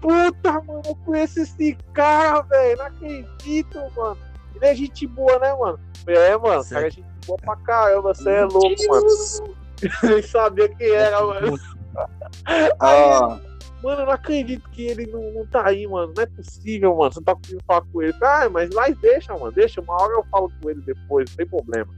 Puta, 0.00 0.52
mano, 0.62 0.82
eu 0.86 0.96
conheço 1.04 1.40
esse 1.40 1.76
cara, 1.94 2.42
velho. 2.42 2.78
Não 2.78 2.86
acredito, 2.86 3.78
mano. 3.96 4.18
Ele 4.62 4.70
é 4.70 4.74
gente 4.76 5.06
boa, 5.08 5.38
né, 5.40 5.52
mano? 5.54 5.80
É, 6.06 6.36
mano, 6.36 6.62
o 6.62 6.68
cara 6.68 6.86
é 6.86 6.90
gente 6.90 7.26
boa 7.26 7.38
pra 7.38 7.56
caramba, 7.56 8.14
você 8.14 8.30
é 8.30 8.44
louco, 8.44 8.88
mano. 8.88 9.56
Nem 10.04 10.22
sabia 10.22 10.68
quem 10.68 10.90
era, 10.90 11.20
mano. 11.20 11.58
Ó, 12.80 13.38
Mano, 13.82 14.02
eu 14.02 14.06
não 14.06 14.12
acredito 14.12 14.70
que 14.70 14.86
ele 14.86 15.06
não, 15.08 15.32
não 15.32 15.44
tá 15.44 15.66
aí, 15.66 15.86
mano. 15.88 16.12
Não 16.16 16.22
é 16.22 16.26
possível, 16.26 16.96
mano. 16.96 17.12
Você 17.12 17.18
não 17.18 17.24
tá 17.24 17.34
conseguindo 17.34 17.64
falar 17.66 17.82
com 17.92 18.00
ele. 18.00 18.14
Ah, 18.22 18.48
mas 18.48 18.70
mas 18.72 18.96
deixa, 18.98 19.36
mano. 19.36 19.50
Deixa. 19.50 19.80
Uma 19.80 20.00
hora 20.00 20.12
eu 20.12 20.24
falo 20.30 20.52
com 20.62 20.70
ele 20.70 20.80
depois, 20.82 21.28
não 21.30 21.36
tem 21.36 21.46
problema. 21.46 21.92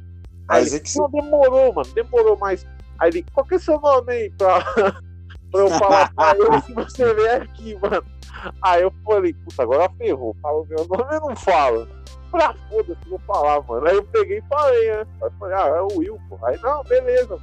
Aí 0.49 0.62
Mas 0.62 0.68
ele, 0.68 0.76
é 0.76 0.80
que 0.80 0.99
não, 0.99 1.11
demorou, 1.11 1.75
mano. 1.75 1.94
Demorou, 1.94 2.38
mas. 2.38 2.66
Aí 2.99 3.11
ele, 3.11 3.26
qual 3.35 3.44
que 3.44 3.56
é 3.56 3.59
seu 3.59 3.78
nome 3.78 4.12
aí 4.12 4.30
pra, 4.30 4.61
pra 5.52 5.61
eu 5.61 5.68
falar 5.68 6.14
pra 6.14 6.35
ele 6.35 6.62
se 6.62 6.73
você 6.73 7.14
vier 7.14 7.42
aqui, 7.42 7.78
mano? 7.78 8.04
Aí 8.62 8.83
eu 8.83 8.92
falei, 9.04 9.35
puta, 9.35 9.62
agora 9.62 9.92
ferrou. 9.99 10.35
Fala 10.40 10.61
o 10.62 10.66
meu 10.66 10.87
nome 10.88 11.14
eu 11.14 11.21
não 11.21 11.37
falo. 11.37 11.87
Ah, 12.34 12.54
foda-se, 12.68 13.08
vou 13.08 13.18
falar, 13.20 13.62
mano. 13.62 13.86
Aí 13.86 13.94
eu 13.96 14.04
peguei 14.04 14.38
e 14.38 14.42
falei, 14.48 14.90
né? 14.90 14.98
Aí 15.22 15.28
eu 15.28 15.32
falei, 15.38 15.56
ah, 15.56 15.68
é 15.68 15.80
o 15.80 15.98
Will, 15.98 16.18
pô. 16.28 16.38
Aí, 16.44 16.58
não, 16.62 16.82
beleza. 16.84 17.38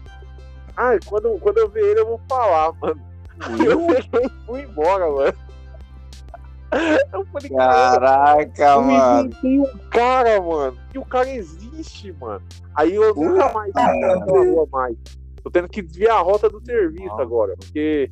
Ai, 0.76 1.00
quando, 1.06 1.38
quando 1.40 1.58
eu 1.60 1.70
ver 1.70 1.84
ele, 1.84 2.00
eu 2.02 2.08
vou 2.08 2.22
falar, 2.30 2.74
mano. 2.74 3.02
Aí 3.40 3.60
eu 3.66 3.88
peguei 3.88 4.26
e 4.26 4.46
fui 4.46 4.62
embora, 4.64 5.10
mano. 5.10 5.34
Eu 7.12 7.26
falei, 7.26 7.50
cara, 7.50 8.00
Caraca, 8.00 8.64
eu 8.64 8.82
mano. 8.82 9.28
inventei 9.28 9.60
um 9.60 9.78
cara, 9.90 10.42
mano. 10.42 10.78
E 10.94 10.98
o 10.98 11.06
cara 11.06 11.30
existe, 11.30 12.14
mano. 12.14 12.42
Aí 12.76 12.96
eu 12.96 13.14
nunca 13.14 13.52
mais 13.52 13.74
vou 14.26 14.68
mais. 14.72 14.96
Tô 15.44 15.50
tendo 15.52 15.68
que 15.68 15.82
desviar 15.82 16.18
a 16.18 16.22
rota 16.22 16.48
do 16.50 16.64
serviço 16.64 17.14
Ah. 17.18 17.22
agora, 17.22 17.56
porque 17.58 18.10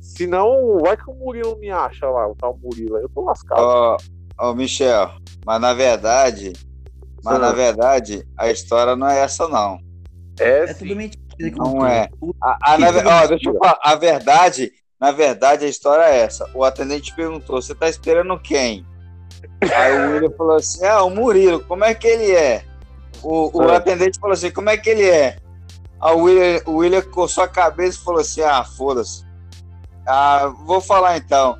senão 0.00 0.78
vai 0.78 0.96
que 0.96 1.10
o 1.10 1.14
Murilo 1.14 1.56
me 1.58 1.70
acha 1.70 2.08
lá, 2.08 2.28
o 2.28 2.36
tal 2.36 2.56
Murilo. 2.62 2.98
Eu 2.98 3.08
tô 3.08 3.22
lascado. 3.22 3.60
Ó, 3.62 3.96
Ô, 4.40 4.54
Michel, 4.54 5.10
mas 5.44 5.60
na 5.60 5.74
verdade, 5.74 6.52
mas 7.24 7.40
na 7.40 7.52
verdade, 7.52 8.24
a 8.36 8.50
história 8.50 8.94
não 8.94 9.08
é 9.08 9.20
essa, 9.20 9.48
não. 9.48 9.78
É, 10.38 10.60
É 10.60 10.66
sim. 10.68 10.86
tudo 10.86 10.96
mentira. 10.96 11.22
que 11.36 11.50
Não 11.52 11.84
é. 11.86 12.08
A, 12.42 12.74
a- 12.74 12.78
na 12.78 12.88
ó, 12.88 13.26
deixa 13.26 13.50
eu 13.50 13.58
falar, 13.58 13.78
a 13.82 13.94
verdade, 13.96 14.72
na 15.00 15.10
verdade, 15.12 15.64
a 15.64 15.68
história 15.68 16.02
é 16.04 16.20
essa. 16.20 16.48
O 16.54 16.64
atendente 16.64 17.14
perguntou: 17.14 17.60
você 17.60 17.74
tá 17.74 17.88
esperando 17.88 18.38
quem? 18.40 18.86
Aí 19.74 19.92
o 20.06 20.12
William 20.12 20.30
falou 20.36 20.56
assim: 20.56 20.84
ah, 20.84 21.02
o 21.02 21.10
Murilo, 21.10 21.60
como 21.64 21.84
é 21.84 21.94
que 21.94 22.06
ele 22.06 22.32
é? 22.32 22.64
O, 23.22 23.50
o 23.58 23.70
atendente 23.70 24.18
falou 24.20 24.34
assim: 24.34 24.50
como 24.50 24.70
é 24.70 24.76
que 24.76 24.90
ele 24.90 25.08
é? 25.08 25.38
Aí 26.00 26.14
o 26.14 26.22
William, 26.22 26.60
o 26.66 26.72
William 26.76 27.02
coçou 27.02 27.42
a 27.42 27.48
cabeça 27.48 27.98
e 28.00 28.04
falou 28.04 28.20
assim: 28.20 28.42
ah, 28.42 28.62
foda-se. 28.64 29.24
Ah, 30.06 30.52
vou 30.64 30.80
falar 30.80 31.16
então. 31.16 31.56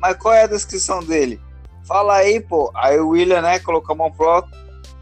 Mas 0.00 0.16
qual 0.18 0.34
é 0.34 0.42
a 0.44 0.48
descrição 0.48 1.02
dele? 1.02 1.40
Fala 1.86 2.16
aí, 2.16 2.40
pô. 2.40 2.70
Aí 2.74 2.98
o 2.98 3.08
William, 3.10 3.42
né, 3.42 3.58
colocou 3.58 3.94
a 3.94 3.98
mão 3.98 4.10
pro 4.10 4.28
alto. 4.28 4.48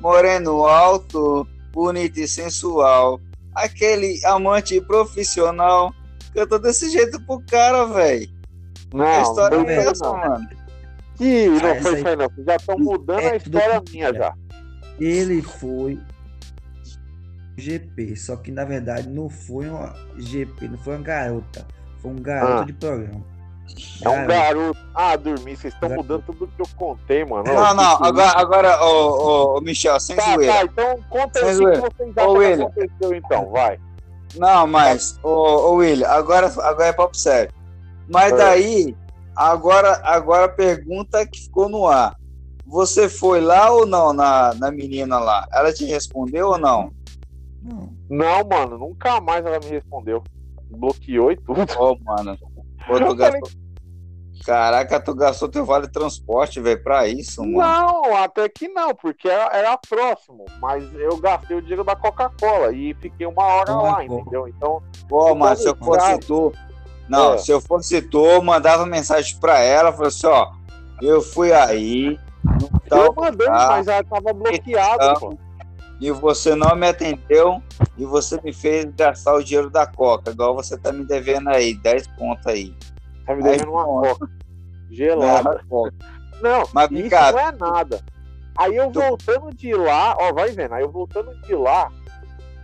Moreno 0.00 0.66
alto, 0.66 1.46
bonito 1.72 2.18
e 2.18 2.26
sensual. 2.26 3.20
Aquele 3.54 4.18
amante 4.24 4.80
profissional. 4.80 5.94
Eu 6.34 6.46
tô 6.46 6.58
desse 6.58 6.90
jeito 6.90 7.20
pro 7.24 7.40
cara, 7.48 7.84
velho. 7.86 8.28
Não, 8.92 9.04
A 9.06 9.22
história 9.22 9.58
não 9.58 9.68
é 9.68 9.76
essa, 9.76 10.04
não. 10.04 10.18
mano. 10.18 10.48
Que 11.16 11.46
não 11.48 11.56
Ah, 11.70 11.82
foi 11.82 11.94
isso 11.98 12.08
aí, 12.08 12.16
não. 12.16 12.30
Já 12.44 12.56
estão 12.56 12.78
mudando 12.78 13.20
É 13.20 13.32
a 13.32 13.36
história 13.36 13.82
minha 13.92 14.12
já. 14.14 14.34
Ele 14.98 15.40
foi 15.42 15.98
GP, 17.56 18.16
só 18.16 18.36
que 18.36 18.50
na 18.50 18.64
verdade 18.64 19.08
não 19.08 19.28
foi 19.28 19.68
uma 19.68 19.94
GP, 20.16 20.68
não 20.68 20.78
foi 20.78 20.96
uma 20.96 21.02
garota, 21.02 21.66
foi 22.00 22.10
um 22.10 22.16
garoto 22.16 22.62
Ah. 22.62 22.64
de 22.64 22.72
programa. 22.72 23.24
É 24.04 24.08
um 24.08 24.26
Garoto. 24.26 24.28
garoto. 24.28 24.78
Ah, 24.94 25.16
dormir, 25.16 25.56
vocês 25.56 25.72
estão 25.72 25.88
Garoto. 25.88 26.08
mudando 26.08 26.24
tudo 26.26 26.52
que 26.54 26.62
eu 26.62 26.66
contei, 26.76 27.24
mano. 27.24 27.44
Não, 27.44 27.54
Ó, 27.56 27.74
não, 27.74 28.04
agora, 28.04 28.32
agora 28.38 28.84
ô, 28.84 28.88
ô, 29.54 29.58
ô, 29.58 29.60
Michel, 29.60 29.98
sem 30.00 30.16
Tá, 30.16 30.34
zoeira. 30.34 30.52
tá, 30.52 30.64
então 30.64 30.98
conta 31.08 31.38
aí 31.44 31.54
Sem 31.54 31.66
o 31.66 31.70
que, 31.72 31.78
vocês 31.80 32.16
Ô, 32.16 32.20
acham 32.20 32.32
que 32.32 32.38
William. 32.38 32.66
aconteceu, 32.66 33.14
então, 33.14 33.50
vai. 33.50 33.78
Não, 34.36 34.66
mas, 34.66 35.18
ô, 35.22 35.28
ô 35.28 35.74
William, 35.76 36.08
agora, 36.08 36.46
agora 36.48 36.86
é 36.86 36.92
papo 36.92 37.16
sério. 37.16 37.52
Mas 38.08 38.32
É. 38.32 38.36
daí, 38.36 38.96
agora, 39.36 40.00
agora 40.04 40.46
a 40.46 40.48
pergunta 40.48 41.24
que 41.26 41.40
ficou 41.40 41.68
no 41.68 41.86
ar. 41.86 42.16
Você 42.66 43.08
foi 43.08 43.40
lá 43.40 43.70
ou 43.70 43.86
não 43.86 44.12
na, 44.12 44.54
na 44.54 44.70
menina 44.70 45.18
lá? 45.18 45.46
Ela 45.52 45.72
te 45.72 45.84
respondeu 45.84 46.48
ou 46.50 46.58
não? 46.58 46.90
Não, 47.62 47.92
Não, 48.08 48.44
mano, 48.48 48.78
nunca 48.78 49.20
mais 49.20 49.44
ela 49.46 49.58
me 49.60 49.66
respondeu. 49.70 50.22
Bloqueou 50.70 51.30
e 51.30 51.36
tudo. 51.36 51.66
Ô, 51.78 51.96
mano. 52.02 52.36
Pô, 52.86 52.98
tu 52.98 53.14
gastou... 53.14 53.48
Caraca, 54.44 54.98
tu 54.98 55.14
gastou 55.14 55.48
teu 55.48 55.64
vale 55.64 55.86
transporte, 55.86 56.60
velho, 56.60 56.82
pra 56.82 57.06
isso, 57.06 57.42
mano. 57.44 57.58
Não, 57.58 58.16
até 58.16 58.48
que 58.48 58.66
não, 58.68 58.92
porque 58.92 59.28
era, 59.28 59.56
era 59.56 59.78
próximo. 59.78 60.44
Mas 60.60 60.82
eu 60.94 61.16
gastei 61.16 61.56
o 61.56 61.60
dinheiro 61.60 61.84
da 61.84 61.94
Coca-Cola 61.94 62.72
e 62.72 62.92
fiquei 62.94 63.24
uma 63.24 63.44
hora 63.44 63.72
lá, 63.72 63.90
Coca-Cola. 63.92 64.20
entendeu? 64.20 64.48
Então, 64.48 64.82
Pô, 65.08 65.32
mas 65.36 65.60
se 65.60 65.68
eu 65.68 65.76
fosse 65.76 66.00
Cara. 66.00 66.18
tu. 66.18 66.52
Não, 67.08 67.34
É. 67.34 67.38
se 67.38 67.52
eu 67.52 67.60
fosse 67.60 68.02
tu, 68.02 68.26
eu 68.26 68.42
mandava 68.42 68.84
mensagem 68.84 69.38
pra 69.38 69.60
ela, 69.60 69.92
falou 69.92 70.08
assim, 70.08 70.26
ó, 70.26 70.50
eu 71.00 71.20
fui 71.22 71.52
aí, 71.52 72.18
eu 72.90 73.12
mandei, 73.14 73.46
lugar, 73.46 73.68
mas 73.68 73.86
já 73.86 74.02
tava 74.02 74.32
bloqueado, 74.32 75.20
pô. 75.20 75.38
E 76.00 76.10
você 76.10 76.54
não 76.54 76.74
me 76.74 76.88
atendeu 76.88 77.62
e 77.96 78.04
você 78.04 78.40
me 78.42 78.52
fez 78.52 78.84
gastar 78.94 79.34
o 79.34 79.42
dinheiro 79.44 79.70
da 79.70 79.86
Coca, 79.86 80.30
igual 80.30 80.54
você 80.54 80.76
tá 80.76 80.92
me 80.92 81.04
devendo 81.04 81.48
aí, 81.48 81.74
10 81.74 82.06
pontos 82.08 82.46
aí. 82.46 82.74
Tá 83.26 83.34
me 83.36 83.42
devendo 83.42 83.70
uma. 83.72 83.84
Coca. 83.84 84.28
Gelada. 84.90 85.64
Não, 86.42 86.64
Mas 86.72 86.88
vem 86.90 87.00
isso 87.00 87.10
cá. 87.10 87.32
não 87.32 87.38
é 87.38 87.52
nada. 87.52 88.00
Aí 88.58 88.76
eu 88.76 88.90
Tu- 88.90 89.00
voltando 89.00 89.54
de 89.54 89.72
lá, 89.74 90.16
ó, 90.20 90.32
vai 90.32 90.50
vendo, 90.50 90.74
aí 90.74 90.82
eu 90.82 90.90
voltando 90.90 91.34
de 91.42 91.54
lá, 91.54 91.90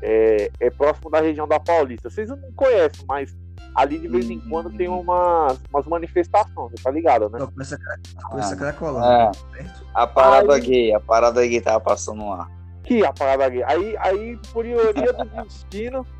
é, 0.02 0.50
é 0.60 0.68
próximo 0.70 1.08
da 1.10 1.20
região 1.20 1.46
da 1.48 1.58
Paulista. 1.58 2.10
Vocês 2.10 2.28
não 2.28 2.38
conhecem, 2.54 3.04
mas 3.08 3.34
ali 3.74 3.98
de 3.98 4.08
vez 4.08 4.28
em 4.28 4.36
Hum. 4.38 4.42
quando 4.50 4.70
tem 4.76 4.88
umas, 4.88 5.58
umas 5.72 5.86
manifestações, 5.86 6.82
tá 6.82 6.90
ligado, 6.90 7.30
né? 7.30 7.38
só 7.38 7.46
com 7.46 7.60
essa, 7.62 7.78
com 7.78 8.36
Ah, 8.36 8.40
essa 8.40 8.56
cracolando, 8.56 9.06
é. 9.06 9.32
certo? 9.56 9.86
A 9.94 10.06
parada 10.06 10.54
Aí- 10.54 10.60
gay, 10.60 10.94
a 10.94 11.00
parada 11.00 11.46
gay 11.46 11.60
tava 11.60 11.80
passando 11.80 12.28
lá. 12.28 12.50
Que 12.88 13.04
a 13.04 13.12
parada 13.12 13.48
gay. 13.50 13.62
Aí, 13.64 13.96
aí, 13.98 14.38
por 14.52 14.64
ironia 14.64 15.12
do 15.12 15.24
destino, 15.26 16.06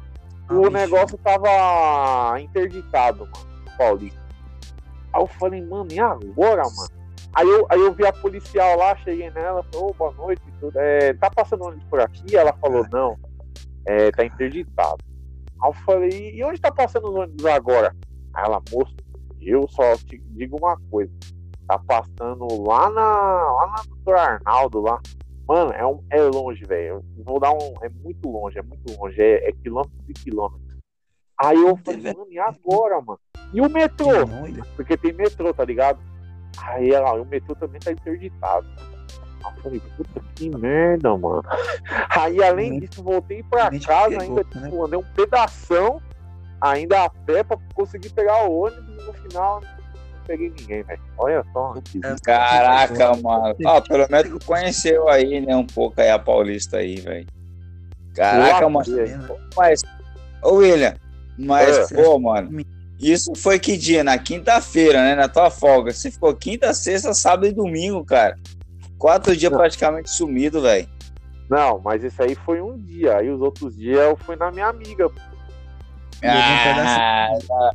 Ah, 0.49 0.55
o 0.55 0.71
bicho. 0.71 0.71
negócio 0.71 1.19
tava 1.19 2.41
interditado, 2.41 3.21
mano, 3.27 3.47
no 3.65 3.77
Paulista. 3.77 4.21
Aí 5.13 5.23
eu 5.23 5.27
falei, 5.27 5.63
mano, 5.63 5.89
e 5.93 6.01
agora, 6.01 6.63
mano? 6.63 6.99
Aí 7.35 7.49
eu, 7.49 7.67
aí 7.69 7.81
eu 7.81 7.93
vi 7.93 8.07
a 8.07 8.13
policial 8.13 8.79
lá, 8.79 8.97
cheguei 8.97 9.31
nela, 9.31 9.63
falei, 9.65 9.87
ô, 9.89 9.95
boa 9.95 10.13
noite, 10.13 10.43
tudo. 10.59 10.79
É, 10.79 11.13
tá 11.15 11.31
passando 11.31 11.65
ônibus 11.65 11.85
por 11.91 12.01
aqui? 12.01 12.37
Ela 12.37 12.53
falou, 12.55 12.87
não, 12.91 13.19
é, 13.85 14.11
tá 14.11 14.25
interditado. 14.25 15.05
Aí 15.63 15.69
eu 15.69 15.75
falei, 15.85 16.35
e 16.35 16.43
onde 16.45 16.61
tá 16.61 16.73
passando 16.73 17.09
os 17.09 17.15
ônibus 17.15 17.45
agora? 17.45 17.95
Aí 18.35 18.45
ela, 18.45 18.63
moço, 18.73 18.97
eu 19.41 19.69
só 19.69 19.97
te 19.97 20.19
digo 20.31 20.57
uma 20.59 20.79
coisa, 20.91 21.13
tá 21.67 21.79
passando 21.79 22.47
lá 22.67 22.89
na, 22.91 23.03
lá 23.03 23.67
na 23.67 23.83
doutor 23.89 24.17
Arnaldo, 24.17 24.81
lá. 24.81 24.99
Mano, 25.49 25.73
é, 25.73 25.87
um, 25.87 26.05
é 26.11 26.21
longe, 26.21 26.63
velho. 26.65 27.03
Vou 27.25 27.41
dar 27.41 27.53
um. 27.53 27.73
É 27.83 27.89
muito 27.89 28.29
longe, 28.29 28.59
é 28.59 28.63
muito 28.63 28.95
longe. 29.01 29.21
É, 29.21 29.49
é 29.49 29.53
quilômetros 29.53 30.09
e 30.09 30.13
quilômetros. 30.13 30.77
Aí 31.41 31.57
eu 31.57 31.77
falei, 31.79 32.13
mano, 32.13 32.27
e 32.31 32.39
agora, 32.39 33.01
mano? 33.01 33.21
E 33.55 33.61
o 33.61 33.71
metrô? 33.71 34.09
Porque 34.77 34.97
tem 34.97 35.13
metrô, 35.13 35.55
tá 35.55 35.65
ligado? 35.65 35.99
Aí 36.59 36.91
ela, 36.91 37.15
o 37.15 37.25
metrô 37.25 37.55
também 37.55 37.81
tá 37.81 37.93
interditado. 37.93 38.67
Eu 39.43 39.63
falei, 39.63 39.81
puta 39.97 40.21
que 40.35 40.51
merda, 40.51 41.17
mano. 41.17 41.43
Aí 42.11 42.43
além 42.43 42.73
Hum. 42.73 42.81
disso, 42.81 43.03
voltei 43.03 43.43
pra 43.45 43.71
casa, 43.81 44.21
ainda 44.21 44.43
né? 44.43 44.51
tipo, 44.51 44.85
andei 44.85 44.99
um 44.99 45.05
pedação, 45.15 46.03
ainda 46.61 47.05
a 47.05 47.09
pé 47.09 47.43
pra 47.43 47.57
conseguir 47.73 48.11
pegar 48.11 48.45
o 48.49 48.65
ônibus 48.65 49.07
no 49.07 49.13
final 49.15 49.61
não 49.61 49.78
peguei 50.29 50.51
ninguém, 50.51 50.83
velho. 50.83 51.01
Olha 51.17 51.45
só. 51.53 51.75
É, 52.05 52.15
Caraca, 52.23 53.17
mano. 53.17 53.57
Ó, 53.65 53.81
pelo 53.81 54.07
menos 54.11 54.31
tu 54.39 54.47
conheceu 54.47 55.09
aí, 55.09 55.41
né, 55.41 55.57
um 55.57 55.67
pouco 55.67 56.01
aí 56.01 56.11
a 56.11 56.19
Paulista 56.19 56.77
aí, 56.77 57.01
velho. 57.01 57.27
Caraca, 58.15 58.69
mano. 58.69 58.87
Mas, 59.57 59.81
ô 60.45 60.57
William, 60.57 60.95
mas, 61.39 61.91
É. 61.91 62.03
pô, 62.03 62.19
mano, 62.19 62.63
isso 63.01 63.33
foi 63.35 63.59
que 63.59 63.77
dia? 63.77 64.05
Na 64.05 64.19
quinta-feira, 64.19 65.03
né? 65.03 65.15
Na 65.15 65.29
tua 65.29 65.51
folga. 65.51 65.93
Você 65.93 66.11
ficou 66.11 66.35
quinta, 66.35 66.75
sexta, 66.75 67.15
sábado 67.15 67.47
e 67.47 67.53
domingo, 67.53 68.05
cara. 68.05 68.37
Quatro 68.99 69.37
dias 69.37 69.53
praticamente 69.53 70.11
sumido, 70.11 70.61
velho. 70.61 70.89
Não, 71.49 71.81
mas 71.83 72.05
isso 72.05 72.23
aí 72.23 72.35
foi 72.35 72.61
um 72.61 72.77
dia. 72.77 73.17
Aí 73.17 73.31
os 73.31 73.41
outros 73.41 73.77
dias 73.77 74.01
eu 74.01 74.17
fui 74.17 74.37
na 74.37 74.51
minha 74.51 74.67
amiga. 74.67 75.09
Ah, 76.25 77.29
tá. 77.47 77.73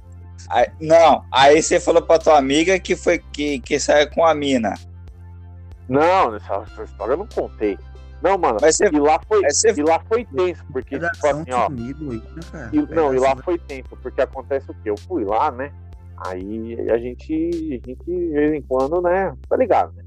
Aí- 0.50 0.68
não, 0.80 1.24
aí 1.32 1.62
você 1.62 1.80
falou 1.80 2.02
pra 2.02 2.20
tua 2.20 2.38
amiga 2.38 2.80
que 2.80 2.96
foi 2.96 3.20
que, 3.20 3.60
que 3.60 3.80
saiu 3.80 4.10
com 4.12 4.26
a 4.26 4.34
mina. 4.34 4.74
Não, 5.88 6.32
nessa, 6.32 6.56
essa 6.72 6.84
história 6.84 7.14
eu 7.14 7.18
não 7.18 7.28
contei. 7.28 7.78
Não, 8.22 8.38
mano. 8.38 8.58
Mas 8.62 8.78
você- 8.78 8.88
E 8.88 9.00
lá 9.00 9.20
foi, 9.28 9.42
você- 9.44 9.74
e 9.76 9.84
lá 9.84 10.00
foi 10.08 10.24
tenso, 10.26 10.64
porque, 10.72 10.98
tipo 10.98 11.28
assim, 11.28 11.52
ó. 11.52 11.70
né, 11.70 11.94
cara? 12.52 12.70
E, 12.72 12.96
não, 12.96 13.14
e 13.14 13.20
lá 13.20 13.36
foi 13.36 13.58
tempo, 13.60 13.98
porque 14.02 14.22
acontece 14.22 14.72
o 14.72 14.74
quê? 14.76 14.90
Eu 14.90 14.98
fui 14.98 15.26
lá, 15.26 15.52
né? 15.52 15.72
Aí 16.26 16.78
a 16.90 16.98
gente, 16.98 17.82
a 17.84 17.88
gente 17.88 18.04
de 18.06 18.30
vez 18.30 18.54
em 18.54 18.62
quando, 18.62 19.02
né? 19.02 19.34
Tá 19.50 19.58
ligado, 19.58 19.92
né? 19.94 20.04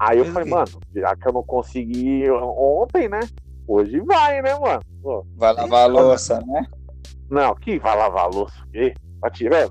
Aí 0.00 0.18
eu 0.18 0.24
falei, 0.32 0.50
mano, 0.50 0.80
já 0.96 1.14
que 1.14 1.28
eu 1.28 1.32
não 1.32 1.44
consegui 1.44 2.28
ontem, 2.30 3.08
né? 3.08 3.20
Hoje 3.68 4.00
vai, 4.00 4.42
né, 4.42 4.58
mano? 4.58 4.82
Pô, 5.00 5.24
Vai 5.36 5.52
lavar 5.52 5.82
a 5.84 5.86
louça, 5.86 6.40
né? 6.44 6.66
não, 7.30 7.54
que 7.54 7.78
vai 7.78 7.96
lavar 7.96 8.24
a 8.24 8.26
louça, 8.26 8.54
o 8.64 8.70
quê? 8.70 8.94
Pra 9.24 9.30
tirar? 9.30 9.70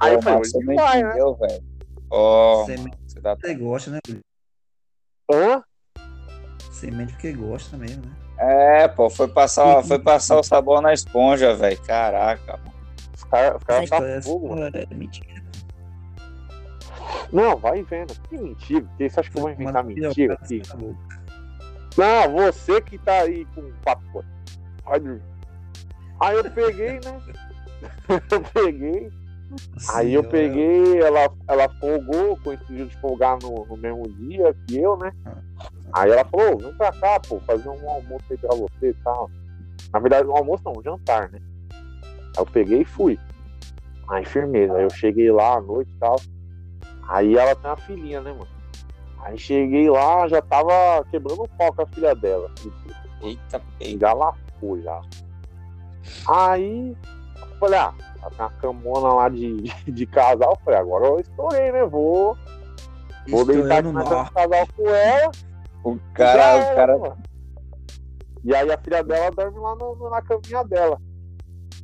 Aí 0.00 0.14
eu 0.14 0.22
falei, 0.22 0.38
você 0.40 0.58
não 0.58 0.74
vai, 0.74 1.00
né? 1.00 1.10
entendeu, 1.10 1.36
velho. 1.36 1.64
Ó, 2.10 2.64
Semente 2.64 2.98
você 3.06 3.20
porque 3.20 3.54
gosta, 3.54 3.90
né? 3.92 3.98
Hã? 5.30 5.62
Semente 6.72 7.12
porque 7.12 7.32
gosta 7.34 7.76
mesmo, 7.76 8.02
né? 8.04 8.12
É, 8.36 8.88
pô, 8.88 9.08
foi 9.08 9.28
passar, 9.28 9.84
foi 9.84 10.00
passar 10.00 10.40
o 10.40 10.42
sabão 10.42 10.80
na 10.80 10.92
esponja, 10.92 11.54
velho. 11.54 11.80
Caraca, 11.82 12.56
mano. 12.56 12.72
Os 13.14 13.22
caras 13.22 13.62
Essa 13.68 14.00
tá 14.00 14.22
fogo, 14.22 14.54
história 14.54 14.88
é 14.90 14.94
mentira. 14.94 15.44
Não, 17.32 17.56
vai 17.56 17.84
vendo. 17.84 18.12
Que 18.28 18.38
mentira. 18.38 18.86
Que 18.96 19.08
você 19.08 19.20
acha 19.20 19.30
que 19.30 19.38
eu 19.38 19.42
vou 19.42 19.50
inventar 19.52 19.84
mentira 19.84 20.34
aqui? 20.34 20.62
Não, 21.96 22.32
você 22.34 22.80
que 22.80 22.98
tá 22.98 23.20
aí 23.20 23.44
com 23.54 23.70
papo. 23.84 24.24
Vai 24.84 24.98
dormir. 24.98 25.22
Aí 26.18 26.36
eu 26.36 26.50
peguei, 26.50 26.94
né? 26.94 27.47
eu 28.30 28.40
peguei. 28.52 29.10
Aí 29.94 30.12
eu 30.12 30.22
peguei, 30.24 31.00
ela, 31.00 31.30
ela 31.48 31.68
folgou, 31.80 32.36
coincidiu 32.44 32.86
de 32.86 32.96
folgar 33.00 33.38
no, 33.42 33.64
no 33.66 33.76
mesmo 33.78 34.02
dia 34.08 34.54
que 34.66 34.78
eu, 34.78 34.96
né? 34.96 35.10
Aí 35.92 36.10
ela 36.10 36.24
falou, 36.24 36.54
"Ô, 36.54 36.58
vem 36.58 36.74
pra 36.74 36.92
cá, 36.92 37.18
pô, 37.20 37.40
fazer 37.40 37.68
um 37.68 37.90
almoço 37.90 38.24
aí 38.30 38.36
pra 38.36 38.54
você 38.54 38.90
e 38.90 38.94
tal. 39.02 39.30
Na 39.92 39.98
verdade, 39.98 40.28
um 40.28 40.36
almoço 40.36 40.62
não, 40.64 40.74
um 40.78 40.82
jantar, 40.82 41.30
né? 41.30 41.40
Aí 41.72 42.42
eu 42.42 42.46
peguei 42.46 42.82
e 42.82 42.84
fui. 42.84 43.18
Aí 44.08 44.24
firmeza, 44.24 44.74
aí 44.74 44.82
eu 44.82 44.90
cheguei 44.90 45.30
lá 45.30 45.56
à 45.56 45.60
noite 45.60 45.90
e 45.90 45.98
tal. 45.98 46.20
Aí 47.08 47.36
ela 47.36 47.54
tem 47.54 47.70
uma 47.70 47.76
filhinha, 47.76 48.20
né, 48.20 48.32
mano? 48.32 48.48
Aí 49.22 49.38
cheguei 49.38 49.88
lá, 49.88 50.28
já 50.28 50.40
tava 50.42 51.04
quebrando 51.10 51.42
o 51.42 51.48
pau 51.48 51.72
com 51.72 51.82
a 51.82 51.86
filha 51.86 52.14
dela. 52.14 52.50
Eita. 53.22 53.62
Já 53.98 54.12
lascou 54.12 54.80
já. 54.80 55.00
Aí, 56.26 56.96
falei, 57.58 57.78
ah, 57.78 57.94
tá 58.20 58.30
com 58.30 58.42
a 58.42 58.50
camona 58.50 59.14
lá 59.14 59.28
de, 59.28 59.56
de, 59.90 60.06
casal. 60.06 60.52
Eu 60.52 60.58
falei, 60.64 60.80
agora 60.80 61.06
eu 61.06 61.20
estourei, 61.20 61.72
né? 61.72 61.84
Vou, 61.84 62.36
vou 63.28 63.44
deitar 63.44 63.78
aqui 63.78 63.92
na 63.92 64.04
cama 64.04 64.30
casal 64.30 64.66
com 64.76 64.88
ela. 64.88 65.30
O 65.84 65.98
cara, 66.14 66.72
o 66.72 66.74
cara. 66.74 66.98
mano. 66.98 67.18
E 68.44 68.54
aí 68.54 68.70
a 68.70 68.78
filha 68.78 69.02
dela 69.02 69.30
dorme 69.30 69.58
lá 69.58 69.74
no- 69.76 70.10
na 70.10 70.22
caminha 70.22 70.64
dela. 70.64 71.00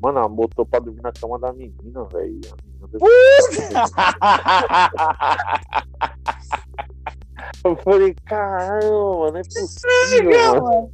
Mano, 0.02 0.18
ela 0.18 0.28
botou 0.28 0.66
pra 0.66 0.80
dormir 0.80 1.02
na 1.02 1.12
cama 1.12 1.38
da 1.38 1.52
menina, 1.52 2.04
velho. 2.12 2.40
Eu 7.64 7.76
falei, 7.76 8.14
caramba, 8.26 9.18
mano, 9.20 9.38
é 9.38 9.42
possível, 9.42 10.62
mano. 10.62 10.92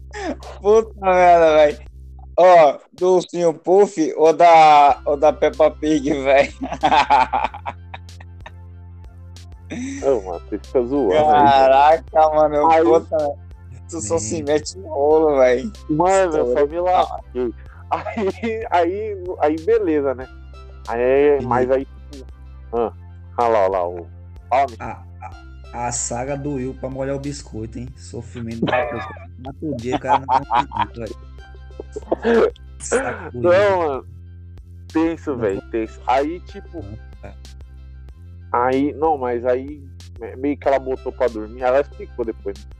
Puta 0.61 1.01
merda, 1.01 1.57
velho. 1.57 1.90
Ó, 2.43 2.79
do 2.95 3.17
Ursinho 3.17 3.53
Puff 3.53 4.15
ou 4.17 4.33
da, 4.33 4.99
ou 5.05 5.15
da 5.15 5.31
Peppa 5.31 5.71
Pig, 5.71 6.09
velho. 6.25 6.53
Ô, 10.03 10.21
mano, 10.23 10.41
você 10.49 10.59
fica 10.59 10.83
zoando 10.87 11.13
aí. 11.13 11.23
Caraca, 11.45 12.31
mano. 12.35 12.55
Eu, 12.57 12.71
Aí- 12.71 12.83
puta, 12.85 13.31
tu 13.91 14.01
só 14.01 14.19
se 14.19 14.43
mete 14.43 14.79
em 14.79 14.83
rolo, 14.83 15.37
velho. 15.39 15.71
Mano, 15.91 16.37
eu 16.39 16.55
só 16.57 16.67
me 16.67 16.81
lasquei. 16.81 17.55
Aí, 17.91 18.67
aí, 18.71 19.25
aí, 19.41 19.57
beleza, 19.65 20.15
né? 20.15 20.27
Aí, 20.89 21.41
mas 21.45 21.71
aí, 21.71 21.87
ah, 22.73 22.93
olha 23.39 23.49
lá, 23.49 23.59
olha 23.61 23.69
lá, 23.69 23.89
o. 23.89 24.07
Ó, 24.51 24.67
me- 24.71 24.77
A, 24.81 25.03
a, 25.75 25.93
saga 25.93 26.37
doeu 26.37 26.75
pra 26.81 26.89
molhar 26.89 27.15
o 27.17 27.21
biscoito, 27.21 27.79
hein? 27.79 27.89
Sofrimento 27.97 28.65
da 28.65 28.87
coisa. 28.89 29.07
Mas 29.45 29.57
por 29.57 29.75
dia 29.77 29.97
o 29.97 30.01
cara 30.01 30.25
não 30.27 30.87
doído. 30.95 31.30
Não, 33.35 33.79
mano. 33.89 34.07
Tenso, 34.93 35.37
velho, 35.37 35.61
tenso. 35.71 36.01
Aí, 36.07 36.41
tipo. 36.41 36.83
Aí, 38.53 38.93
não, 38.95 39.17
mas 39.17 39.45
aí, 39.47 39.81
me- 40.19 40.37
meio 40.37 40.57
que 40.59 40.67
ela 40.67 40.79
botou 40.79 41.13
pra 41.13 41.29
dormir, 41.29 41.63
ela 41.63 41.81
explicou 41.81 42.25
depois. 42.25 42.59
né? 42.59 42.71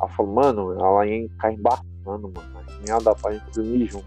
Ela 0.00 0.08
falou, 0.10 0.34
mano, 0.34 0.72
ela 0.78 1.06
ia 1.06 1.28
ficar 1.28 1.52
embaçando, 1.52 2.32
mano. 2.34 2.50
Mas 2.54 2.66
nem 2.78 2.88
ia 2.88 2.98
dar 2.98 3.14
pra 3.16 3.32
gente 3.32 3.50
dormir 3.52 3.86
junto. 3.86 4.06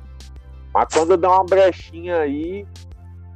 Mas 0.74 0.88
quando 0.94 1.12
eu 1.12 1.18
der 1.18 1.28
uma 1.28 1.44
brechinha 1.46 2.20
aí, 2.20 2.66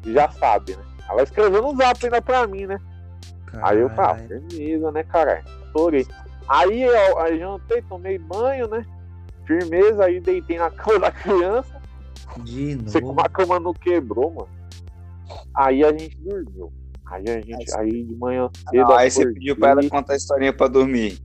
já 0.05 0.29
sabe, 0.31 0.75
né? 0.75 0.83
Ela 1.09 1.23
escreveu 1.23 1.61
no 1.61 1.75
zap 1.75 2.03
ainda 2.05 2.21
pra 2.21 2.47
mim, 2.47 2.65
né? 2.65 2.79
Aí 3.61 3.79
eu 3.79 3.89
falei, 3.89 4.11
ah, 4.11 4.15
Caralho. 4.27 4.49
firmeza, 4.49 4.91
né, 4.91 5.03
cara? 5.03 5.43
Estourei. 5.65 6.07
Aí 6.47 6.81
eu 6.83 7.19
aí 7.19 7.37
jantei, 7.37 7.81
tomei 7.83 8.17
banho, 8.17 8.67
né? 8.69 8.85
Firmeza, 9.47 10.03
aí 10.03 10.19
deitei 10.19 10.57
na 10.57 10.69
cama 10.69 10.99
da 11.09 11.11
criança. 11.11 11.81
De 12.43 12.77
Sei 12.89 13.01
novo. 13.01 13.13
como 13.13 13.21
a 13.21 13.29
cama 13.29 13.59
não 13.59 13.73
quebrou, 13.73 14.29
mano. 14.29 14.49
Aí 15.55 15.83
a 15.83 15.91
gente 15.91 16.17
dormiu. 16.19 16.71
Aí 17.05 17.23
a 17.29 17.39
gente, 17.39 17.73
aí 17.75 18.03
de 18.03 18.15
manhã 18.15 18.49
cedo. 18.53 18.83
Não, 18.83 18.91
aí 18.95 19.09
você 19.09 19.25
pediu 19.31 19.55
pra 19.55 19.69
ela 19.69 19.89
contar 19.89 20.13
a 20.13 20.17
historinha 20.17 20.51
pra 20.51 20.67
dormir. 20.67 21.19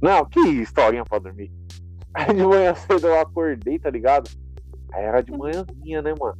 Não, 0.00 0.24
que 0.24 0.40
historinha 0.40 1.04
pra 1.04 1.18
dormir. 1.18 1.52
Aí 2.14 2.34
de 2.34 2.42
manhã 2.44 2.74
cedo 2.74 3.06
eu 3.06 3.20
acordei, 3.20 3.78
tá 3.78 3.88
ligado? 3.88 4.28
Aí 4.92 5.04
era 5.04 5.22
de 5.22 5.32
manhãzinha, 5.32 6.02
né, 6.02 6.12
mano? 6.18 6.36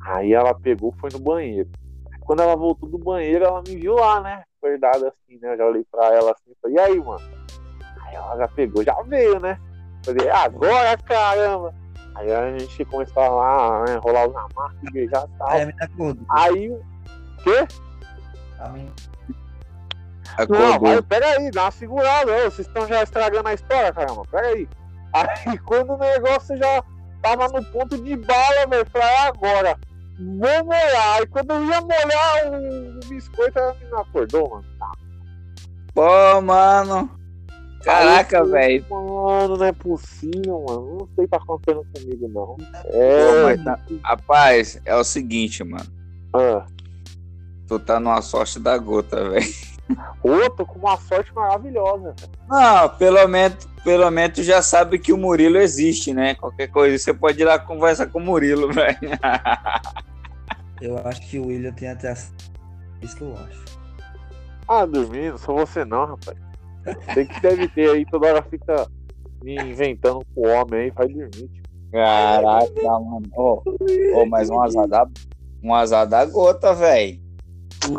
Aí 0.00 0.32
ela 0.32 0.52
pegou 0.54 0.92
foi 0.98 1.10
no 1.12 1.20
banheiro. 1.20 1.70
Aí 2.12 2.18
Quando 2.20 2.42
ela 2.42 2.56
voltou 2.56 2.88
do 2.88 2.98
banheiro, 2.98 3.44
ela 3.44 3.62
me 3.62 3.76
viu 3.76 3.94
lá, 3.94 4.20
né? 4.20 4.42
Acordada 4.60 5.08
assim, 5.08 5.38
né? 5.40 5.52
Eu 5.52 5.56
já 5.58 5.66
olhei 5.66 5.84
pra 5.90 6.06
ela 6.14 6.32
assim 6.32 6.50
e 6.50 6.56
falei, 6.60 6.76
e 6.76 6.80
aí, 6.80 6.98
mano? 6.98 7.22
Aí 8.02 8.14
ela 8.14 8.36
já 8.38 8.48
pegou, 8.48 8.82
já 8.82 9.00
veio, 9.02 9.38
né? 9.38 9.60
Falei, 10.04 10.28
agora 10.30 10.96
caramba! 10.98 11.74
Aí 12.16 12.32
a 12.32 12.58
gente 12.58 12.84
começou 12.84 13.22
a 13.22 13.28
lá, 13.28 13.84
né, 13.84 13.96
rolar 14.02 14.28
os 14.28 14.36
amarros, 14.36 14.76
beijar 14.92 15.24
e 15.26 15.38
tal. 15.38 15.48
Aí 15.48 15.74
acordou. 15.80 16.26
Aí 16.30 16.70
o 16.70 16.82
quê? 17.42 17.66
A 18.60 18.68
menina- 18.68 18.92
Não, 20.38 20.44
Acordou. 20.44 20.80
mas 20.80 21.00
peraí, 21.02 21.50
dá 21.50 21.62
uma 21.64 21.70
segurada. 21.70 22.32
ô, 22.32 22.50
Vocês 22.50 22.66
estão 22.66 22.86
já 22.86 23.02
estragando 23.02 23.48
a 23.48 23.54
história, 23.54 23.92
caramba. 23.92 24.22
Peraí. 24.30 24.68
Aí 25.12 25.58
quando 25.66 25.94
o 25.94 25.98
negócio 25.98 26.56
já 26.56 26.82
tava 27.22 27.48
no 27.48 27.64
ponto 27.66 27.96
de 28.02 28.16
bala, 28.16 28.66
velho, 28.68 28.86
falei, 28.90 29.08
"É 29.08 29.20
agora. 29.28 29.78
Vou 30.18 30.64
molhar. 30.64 31.18
Aí 31.18 31.26
quando 31.26 31.50
eu 31.52 31.64
ia 31.64 31.80
molhar 31.80 32.46
o, 32.52 32.96
o 32.96 33.00
biscoito, 33.08 33.58
a 33.58 33.74
menina 33.74 34.00
acordou, 34.00 34.50
mano. 34.50 34.64
Pô, 35.94 36.40
mano. 36.42 37.10
Caraca, 37.84 38.44
velho. 38.44 38.84
Mano, 38.90 39.56
não 39.56 39.64
é 39.66 39.72
possível, 39.72 40.64
mano. 40.66 40.98
Não 41.00 41.08
sei 41.14 41.24
o 41.24 41.28
que 41.28 41.28
tá 41.28 41.36
acontecendo 41.36 41.86
comigo, 41.94 42.28
não. 42.28 42.56
Pô, 42.56 42.88
É. 42.92 43.42
mas 43.44 43.64
tá- 43.64 43.78
Rapaz, 44.02 44.80
é 44.84 44.94
o 44.96 45.04
seguinte, 45.04 45.62
mano. 45.64 45.86
Ah, 46.32 46.66
Tu 47.66 47.78
tá 47.78 47.98
numa 47.98 48.20
sorte 48.20 48.58
da 48.60 48.76
gota, 48.76 49.28
velho. 49.30 49.46
Ô, 50.22 50.50
tô 50.50 50.66
com 50.66 50.78
uma 50.78 50.96
sorte 50.98 51.34
maravilhosa. 51.34 52.14
Não, 52.48 52.88
pelo 52.90 53.26
menos, 53.26 53.66
pelo 53.82 54.10
menos 54.10 54.36
tu 54.36 54.42
já 54.42 54.60
sabe 54.62 54.98
que 54.98 55.12
o 55.12 55.16
Murilo 55.16 55.56
existe, 55.58 56.12
né? 56.12 56.34
Qualquer 56.34 56.68
coisa, 56.68 56.98
você 56.98 57.12
pode 57.14 57.40
ir 57.40 57.44
lá 57.44 57.58
conversar 57.58 58.06
com 58.08 58.18
o 58.18 58.22
Murilo, 58.22 58.70
velho. 58.72 58.98
Eu 60.80 60.98
acho 61.06 61.20
que 61.22 61.38
o 61.38 61.46
William 61.46 61.72
tem 61.72 61.88
até. 61.88 62.12
Isso 63.00 63.16
que 63.16 63.22
eu 63.22 63.34
acho. 63.34 63.64
Ah, 64.68 64.84
dormindo, 64.84 65.38
sou 65.38 65.56
você 65.58 65.84
não, 65.84 66.04
rapaz. 66.06 66.36
Tem 67.14 67.26
que 67.26 67.40
deve 67.40 67.68
ter 67.68 67.90
aí, 67.90 68.04
toda 68.06 68.26
hora 68.26 68.42
fica 68.42 68.86
me 69.42 69.56
inventando 69.56 70.24
com 70.34 70.46
o 70.46 70.48
homem 70.48 70.80
aí, 70.80 70.90
vai 70.90 71.08
dormir. 71.08 71.30
Tipo. 71.30 71.64
Caraca, 71.92 72.82
mano. 72.82 73.22
Ô, 73.36 73.62
ô, 74.14 74.26
mas 74.26 74.50
um 74.50 74.60
azar 74.60 74.88
da, 74.88 75.06
um 75.62 75.74
azar 75.74 76.06
da 76.06 76.24
gota, 76.24 76.74
velho. 76.74 77.22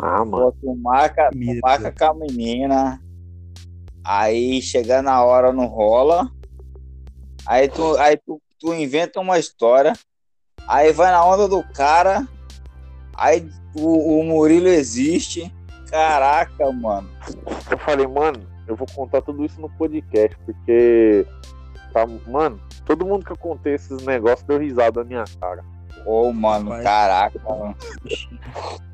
Ah, 0.02 0.24
mano. 0.24 0.52
Tu 0.60 0.74
marca, 0.76 1.30
tu 1.30 1.60
marca 1.62 1.92
com 1.92 2.04
a 2.04 2.14
menina, 2.14 3.00
aí 4.04 4.60
chega 4.60 5.00
na 5.00 5.24
hora 5.24 5.52
não 5.52 5.66
rola, 5.66 6.30
aí 7.46 7.68
tu, 7.68 7.96
aí 7.96 8.16
tu, 8.16 8.40
tu 8.58 8.74
inventa 8.74 9.20
uma 9.20 9.38
história, 9.38 9.92
aí 10.68 10.92
vai 10.92 11.10
na 11.10 11.24
onda 11.24 11.48
do 11.48 11.62
cara, 11.62 12.26
aí 13.14 13.48
o, 13.74 14.20
o 14.20 14.24
Murilo 14.24 14.68
existe. 14.68 15.52
Caraca, 15.88 16.70
mano. 16.72 17.08
Eu 17.70 17.78
falei, 17.78 18.06
mano, 18.06 18.40
eu 18.66 18.76
vou 18.76 18.86
contar 18.94 19.22
tudo 19.22 19.44
isso 19.44 19.60
no 19.60 19.68
podcast, 19.70 20.36
porque. 20.44 21.26
Tá, 21.92 22.06
mano, 22.26 22.60
todo 22.84 23.06
mundo 23.06 23.24
que 23.24 23.32
eu 23.32 23.38
contei 23.38 23.74
esses 23.74 24.04
negócios 24.04 24.42
deu 24.46 24.58
risada 24.58 25.00
na 25.02 25.06
minha 25.08 25.24
cara. 25.40 25.64
Ô, 26.04 26.30
mano, 26.32 26.70
Vai. 26.70 26.82
caraca. 26.82 27.40
mano. 27.48 27.74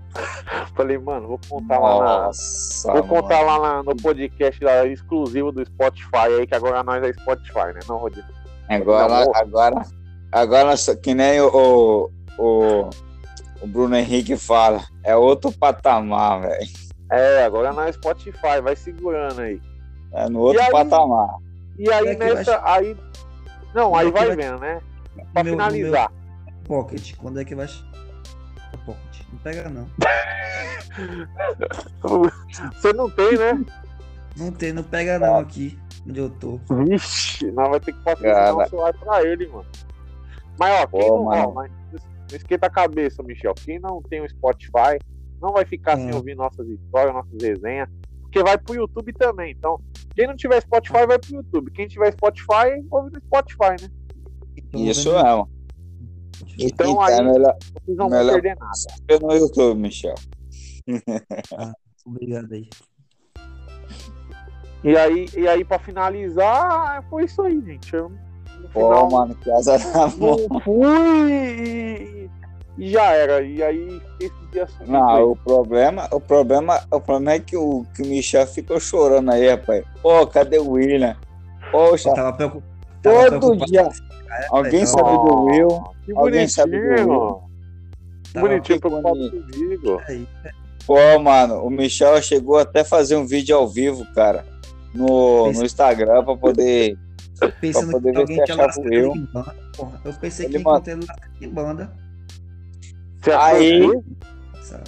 Falei, 0.76 0.98
mano, 0.98 1.28
vou 1.28 1.40
contar 1.48 1.78
lá 1.78 1.98
na. 1.98 2.22
Nossa, 2.26 2.92
Vou 2.92 3.02
contar 3.04 3.44
mano. 3.44 3.46
lá 3.62 3.76
na- 3.76 3.82
no 3.82 3.96
podcast 3.96 4.62
lá, 4.62 4.86
exclusivo 4.86 5.50
do 5.50 5.64
Spotify 5.64 6.26
aí, 6.38 6.46
que 6.46 6.54
agora 6.54 6.82
nós 6.82 7.02
é 7.02 7.12
Spotify, 7.14 7.72
né? 7.74 7.80
Não, 7.88 7.96
Rodrigo. 7.96 8.26
Agora, 8.68 9.08
Não, 9.24 9.34
agora, 9.34 9.82
agora, 10.30 10.74
que 11.02 11.14
nem 11.14 11.40
o, 11.40 12.10
o, 12.38 12.90
o 13.62 13.66
Bruno 13.66 13.96
Henrique 13.96 14.36
fala, 14.36 14.82
é 15.02 15.16
outro 15.16 15.50
patamar, 15.50 16.42
velho. 16.42 16.68
É, 17.12 17.44
agora 17.44 17.88
é 17.88 17.92
Spotify, 17.92 18.60
vai 18.62 18.74
segurando 18.74 19.40
aí. 19.40 19.60
É 20.12 20.28
no 20.28 20.40
outro 20.40 20.60
E 20.60 20.64
aí? 20.64 20.70
patamar. 20.70 21.36
E 21.78 21.90
aí 21.92 22.06
É 22.08 22.14
que 22.14 22.24
vai 22.24 22.34
nessa. 22.34 22.60
Aí. 22.64 22.96
Não, 23.74 23.94
aí 23.94 24.08
É 24.08 24.10
vai 24.10 24.26
vai- 24.28 24.36
vendo, 24.36 24.58
né? 24.58 24.80
Pra 25.32 25.44
meu- 25.44 25.52
finalizar. 25.52 26.10
meu 26.10 26.22
Pocket, 26.64 27.14
quando 27.16 27.40
é 27.40 27.44
que 27.44 27.54
vai. 27.54 27.66
Pocket. 28.86 29.22
Não 29.32 29.38
pega, 29.40 29.68
não. 29.68 29.86
Você 32.72 32.92
não 32.92 33.10
tem, 33.10 33.36
né? 33.36 33.64
Não 34.36 34.50
tem, 34.50 34.72
não 34.72 34.82
pega, 34.82 35.18
não 35.18 35.38
aqui. 35.38 35.78
Onde 36.08 36.20
eu 36.20 36.30
tô. 36.30 36.58
Vixe, 36.84 37.50
nós 37.52 37.70
vai 37.70 37.80
ter 37.80 37.92
que 37.92 38.00
patrocinar 38.02 38.56
um 38.56 38.66
celular 38.68 38.94
pra 38.94 39.22
ele, 39.22 39.46
mano. 39.48 39.66
Mas 40.58 40.82
ó, 40.82 40.86
quem 40.86 41.00
Pô, 41.00 41.08
não, 41.16 41.24
ó, 41.24 41.52
mano. 41.52 41.54
mas 41.54 41.70
não 42.30 42.36
esquenta 42.36 42.66
a 42.66 42.70
cabeça, 42.70 43.22
Michel. 43.22 43.54
Quem 43.54 43.78
não 43.78 44.02
tem 44.02 44.20
o 44.20 44.28
Spotify, 44.28 44.98
não 45.42 45.52
vai 45.52 45.64
ficar 45.66 45.96
sem 45.96 46.10
Hum. 46.12 46.16
ouvir 46.16 46.34
nossas 46.36 46.66
histórias, 46.68 47.12
nossas 47.12 47.42
resenhas, 47.42 47.88
porque 48.22 48.42
vai 48.42 48.56
pro 48.56 48.74
YouTube 48.76 49.12
também. 49.14 49.52
Então, 49.52 49.78
quem 50.14 50.26
não 50.26 50.36
tiver 50.36 50.60
Spotify, 50.62 51.04
vai 51.06 51.18
pro 51.18 51.34
YouTube. 51.36 51.70
Quem 51.72 51.86
tiver 51.88 52.12
Spotify, 52.12 52.82
ouve 52.90 53.10
no 53.12 53.20
Spotify, 53.20 53.82
né? 53.82 53.88
Tô 54.70 54.78
Isso 54.78 55.10
vendo- 55.12 55.24
mesmo. 55.24 55.48
Então, 56.58 56.90
Então, 56.90 57.00
aí- 57.00 57.14
é 57.14 57.22
melhor 57.22 57.56
Vocês 57.84 57.96
não 57.96 58.08
vão 58.08 58.26
perder 58.32 58.56
nada. 58.58 59.26
no 59.26 59.32
YouTube, 59.34 59.80
Michel. 59.80 60.14
Obrigado 62.06 62.52
aí. 62.52 62.68
E 64.84 64.96
aí, 64.96 65.26
e 65.36 65.46
aí 65.48 65.64
pra 65.64 65.78
finalizar, 65.78 67.04
foi 67.08 67.24
isso 67.24 67.40
aí, 67.42 67.60
gente. 67.64 67.94
Eu, 67.94 68.08
no 68.08 68.68
Pô, 68.70 68.80
final, 68.80 69.10
mano, 69.10 69.34
que 69.36 69.50
azar 69.52 69.78
da 69.78 70.08
não 70.16 70.60
fui 70.60 71.30
e, 71.30 72.30
e 72.78 72.90
já 72.90 73.12
era. 73.12 73.40
E 73.42 73.62
aí, 73.62 74.00
fiquei 74.18 74.30
ia 74.54 74.64
assumir. 74.64 74.90
Não, 74.90 75.30
o 75.32 75.36
problema, 75.36 76.08
o 76.10 76.20
problema, 76.20 76.80
o 76.90 77.00
problema 77.00 77.32
é 77.32 77.38
que 77.38 77.56
o, 77.56 77.84
que 77.94 78.02
o 78.02 78.06
Michel 78.06 78.46
ficou 78.46 78.78
chorando 78.80 79.30
aí, 79.30 79.48
rapaz. 79.50 79.84
Pô, 80.02 80.26
cadê 80.26 80.58
o 80.58 80.70
William? 80.72 81.16
Poxa, 81.70 82.10
Eu 82.10 82.14
tava 82.14 82.32
preocup- 82.34 82.64
tava 83.02 83.40
todo 83.40 83.64
dia. 83.66 83.82
cara, 83.84 84.46
Alguém 84.50 84.70
velho, 84.72 84.86
sabe 84.86 85.10
do 85.10 85.42
Will? 85.44 85.68
Que 86.04 86.12
Alguém 86.16 86.48
sabe 86.48 86.72
do 86.78 86.86
bonitinho. 86.86 87.42
Que 88.32 88.40
bonitinho 88.40 88.80
preocupado 88.80 89.30
comigo. 89.30 90.00
aí. 90.08 90.26
Pô, 90.86 91.18
mano, 91.20 91.62
o 91.64 91.70
Michel 91.70 92.20
chegou 92.22 92.58
até 92.58 92.80
a 92.80 92.84
fazer 92.84 93.16
um 93.16 93.24
vídeo 93.26 93.56
ao 93.56 93.68
vivo, 93.68 94.04
cara, 94.14 94.44
no, 94.94 95.52
no 95.52 95.64
Instagram 95.64 96.24
pra 96.24 96.36
poder. 96.36 96.98
Pensando 97.60 97.90
poder 97.92 98.10
que 98.10 98.14
ver 98.16 98.20
alguém 98.20 98.44
tinha 98.44 98.56
lascado 98.56 98.88
Will. 98.88 99.12
banda, 99.32 99.54
porra. 99.76 100.00
Eu 100.04 100.12
pensei 100.14 100.46
Ele 100.46 100.54
que 100.54 100.60
encontrei 100.60 100.94
ele 100.94 101.06
lascado 101.06 101.30
em 101.40 101.48
banda. 101.48 101.92
Aí-? 103.30 104.02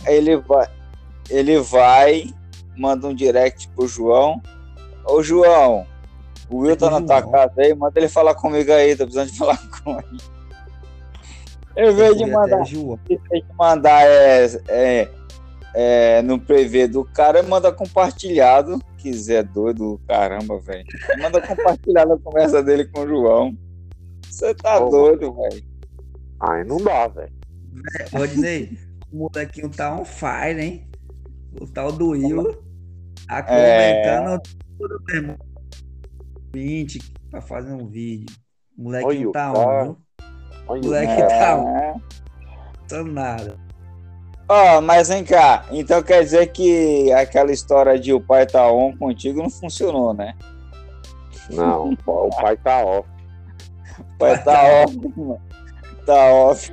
Aí 0.06 0.16
ele 0.16 0.36
vai, 0.36 0.66
ele 1.28 1.58
vai, 1.60 2.34
manda 2.76 3.06
um 3.06 3.14
direct 3.14 3.68
pro 3.68 3.86
João. 3.86 4.40
Ô, 5.04 5.22
João, 5.22 5.86
o 6.48 6.58
Will 6.58 6.76
tá 6.76 6.90
na 6.90 7.00
tua 7.00 7.20
João. 7.20 7.32
casa 7.32 7.52
aí, 7.58 7.74
manda 7.74 7.98
ele 7.98 8.08
falar 8.08 8.34
comigo 8.34 8.72
aí, 8.72 8.96
tô 8.96 9.04
precisando 9.04 9.30
de 9.30 9.36
falar 9.38 9.58
com 9.82 9.98
ele. 9.98 10.34
Em 11.76 11.92
vez 11.92 12.16
de 12.16 12.24
Fui 12.24 12.32
mandar 12.32 12.60
em 12.60 13.18
vez 13.18 13.44
de 13.44 13.54
mandar 13.58 14.06
é, 14.06 14.46
é, 14.68 15.08
é, 15.74 16.22
no 16.22 16.38
prevê 16.38 16.86
do 16.86 17.04
cara, 17.04 17.42
manda 17.42 17.72
compartilhado. 17.72 18.80
Que 18.96 19.12
Zé 19.12 19.42
doido, 19.42 20.00
caramba, 20.06 20.58
velho. 20.60 20.86
Manda 21.20 21.40
compartilhado 21.40 22.14
a 22.14 22.18
conversa 22.18 22.62
dele 22.62 22.86
com 22.86 23.00
o 23.00 23.08
João. 23.08 23.56
Você 24.30 24.54
tá 24.54 24.78
Ô, 24.78 24.88
doido, 24.88 25.34
velho. 25.34 25.64
Aí 26.40 26.64
não 26.64 26.78
dá, 26.78 27.08
velho. 27.08 27.32
Vou 28.12 28.26
dizer, 28.26 28.78
o 29.12 29.18
molequinho 29.18 29.68
tá 29.70 29.94
on 29.94 30.04
fire, 30.04 30.60
hein? 30.60 30.88
O 31.60 31.66
tal 31.66 31.92
do 31.92 32.10
Will. 32.10 32.62
Tá 33.28 33.38
É. 33.48 34.02
comentando 34.04 34.42
tudo, 34.78 35.02
meu 35.06 35.16
irmão. 35.16 35.36
20 36.54 37.00
pra 37.30 37.40
fazer 37.40 37.72
um 37.72 37.86
vídeo. 37.88 38.26
O 38.76 38.82
molequinho 38.84 39.28
o 39.30 39.32
tá 39.32 39.52
on, 39.52 39.82
viu? 39.84 39.98
Olha 40.66 40.82
Moleque 40.82 41.22
o- 41.22 41.28
tá 41.28 41.64
É. 41.78 41.94
Não 42.92 43.04
nada. 43.04 43.56
Ó, 44.48 44.80
mas 44.80 45.08
vem 45.08 45.24
cá. 45.24 45.64
Então 45.70 46.02
quer 46.02 46.22
dizer 46.22 46.48
que 46.52 47.10
aquela 47.12 47.50
história 47.50 47.98
de 47.98 48.12
o 48.12 48.20
pai 48.20 48.46
tá 48.46 48.70
on 48.70 48.96
contigo 48.96 49.42
não 49.42 49.48
funcionou, 49.50 50.12
né? 50.12 50.34
Não, 51.50 51.90
o 52.06 52.30
pai 52.30 52.56
tá 52.58 52.84
off. 52.84 53.08
O 53.98 54.18
pai 54.18 54.42
tá 54.44 54.62
off, 54.84 54.96
mano. 55.16 55.40
Tá 56.06 56.14
off. 56.32 56.72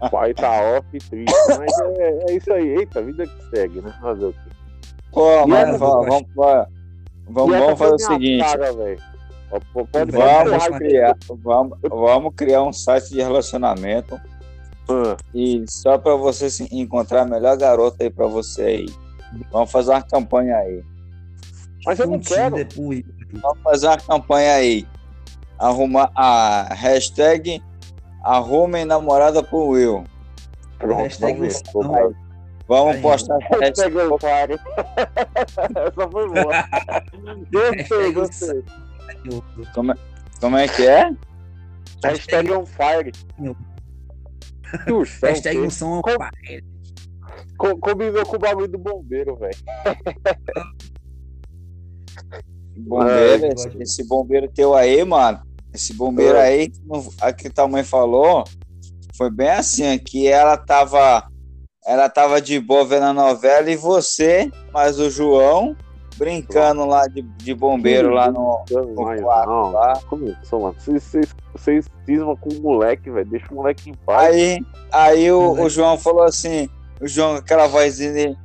O 0.00 0.10
pai 0.10 0.34
tá 0.34 0.50
off 0.50 0.86
e 0.92 0.98
triste. 0.98 1.34
Mas 1.48 1.98
é, 1.98 2.24
é 2.28 2.36
isso 2.36 2.52
aí. 2.52 2.68
Eita, 2.76 3.02
vida 3.02 3.26
que 3.26 3.50
segue, 3.50 3.80
né? 3.80 3.94
Fazer 4.00 4.26
o 4.26 4.32
quê? 4.32 4.50
Pô, 5.12 5.46
mas 5.46 5.78
vamos, 5.78 6.24
vamos, 6.34 6.68
vamos, 7.28 7.78
fazer 7.78 7.94
o 7.94 8.18
minha 8.18 8.42
seguinte. 8.42 8.58
Cara, 8.58 8.72
Pode 9.72 10.10
Vamos 10.10 10.78
criar, 10.78 11.16
vamos, 11.42 11.78
vamos 11.82 12.34
criar 12.34 12.62
um 12.64 12.72
site 12.72 13.10
de 13.10 13.22
relacionamento 13.22 14.20
Ah, 14.88 15.16
e 15.32 15.64
só 15.68 15.96
para 15.96 16.16
você 16.16 16.50
se 16.50 16.68
encontrar 16.72 17.22
a 17.22 17.24
melhor 17.24 17.56
garota 17.56 18.02
aí 18.02 18.10
para 18.10 18.26
você 18.26 18.62
aí. 18.62 18.86
Vamos 19.52 19.70
fazer 19.70 19.92
uma 19.92 20.02
campanha 20.02 20.56
aí. 20.56 20.82
Mas 21.84 21.98
eu 21.98 22.06
não 22.08 22.18
quero. 22.18 22.56
Vamos 23.32 23.62
fazer 23.62 23.86
uma 23.86 23.96
campanha 23.98 24.54
aí. 24.54 24.86
Arrumar 25.58 26.10
a 26.16 26.74
hashtag 26.74 27.62
arrumem 28.24 28.84
namorada 28.84 29.42
pro 29.42 29.68
Will. 29.68 30.04
Pronto, 30.78 31.02
Hashtag 31.02 31.38
vamos 31.72 31.96
ver. 31.96 32.16
Vamos 32.66 32.96
postar 33.00 33.36
essa 33.42 33.58
hashtag. 33.60 33.94
Hashtag 33.94 34.12
otário. 34.12 34.58
Essa 35.76 36.10
foi 36.10 36.28
boa. 36.28 36.64
Gostei, 37.52 38.12
gostei. 38.12 38.64
Como 40.40 40.56
é 40.56 40.66
que 40.68 40.86
é? 40.86 41.10
Hashtag 42.02 42.50
on 42.52 42.64
fire. 42.66 43.12
Hashtag 45.22 45.58
um 45.58 45.70
som 45.70 46.00
Com- 46.02 46.10
fire. 46.12 46.64
co- 47.58 47.76
Combinou 47.78 48.24
com 48.26 48.36
o 48.36 48.38
bagulho 48.38 48.68
do 48.68 48.78
bombeiro, 48.78 49.36
velho. 49.36 49.56
Bombeiro, 52.76 53.44
É, 53.46 53.48
esse, 53.48 53.68
esse 53.82 54.08
bombeiro 54.08 54.48
teu 54.48 54.74
aí, 54.74 55.04
mano. 55.04 55.40
Esse 55.74 55.92
bombeiro 55.92 56.38
É. 56.38 56.42
aí, 56.42 56.72
a 57.20 57.32
que 57.32 57.50
tua 57.50 57.66
mãe 57.66 57.82
falou, 57.82 58.44
foi 59.16 59.30
bem 59.30 59.50
assim, 59.50 59.98
que 59.98 60.28
ela 60.28 60.56
tava. 60.56 61.28
Ela 61.86 62.08
tava 62.08 62.40
de 62.40 62.58
boa 62.58 62.84
vendo 62.84 63.04
a 63.04 63.12
novela 63.12 63.70
e 63.70 63.76
você, 63.76 64.50
mas 64.72 64.98
o 64.98 65.10
João, 65.10 65.76
brincando 66.16 66.86
lá 66.86 67.06
de, 67.06 67.20
de 67.20 67.52
bombeiro 67.54 68.10
lá 68.10 68.30
no. 68.30 68.64
Mas, 68.96 69.20
quarto 69.20 69.48
não, 69.50 69.72
lá. 69.72 70.00
começou, 70.08 70.60
mano. 70.60 70.76
Vocês, 70.78 71.02
vocês, 71.02 71.34
vocês 71.52 71.86
cismam 72.06 72.36
com 72.36 72.48
o 72.50 72.62
moleque, 72.62 73.10
velho. 73.10 73.28
Deixa 73.28 73.46
o 73.50 73.56
moleque 73.56 73.90
em 73.90 73.94
paz. 73.94 74.34
Aí, 74.34 74.60
aí 74.90 75.30
o, 75.30 75.60
o 75.60 75.68
João 75.68 75.98
falou 75.98 76.22
assim, 76.22 76.70
o 77.00 77.06
João 77.06 77.34
aquela 77.34 77.66
vozinha 77.66 78.12
dele, 78.12 78.38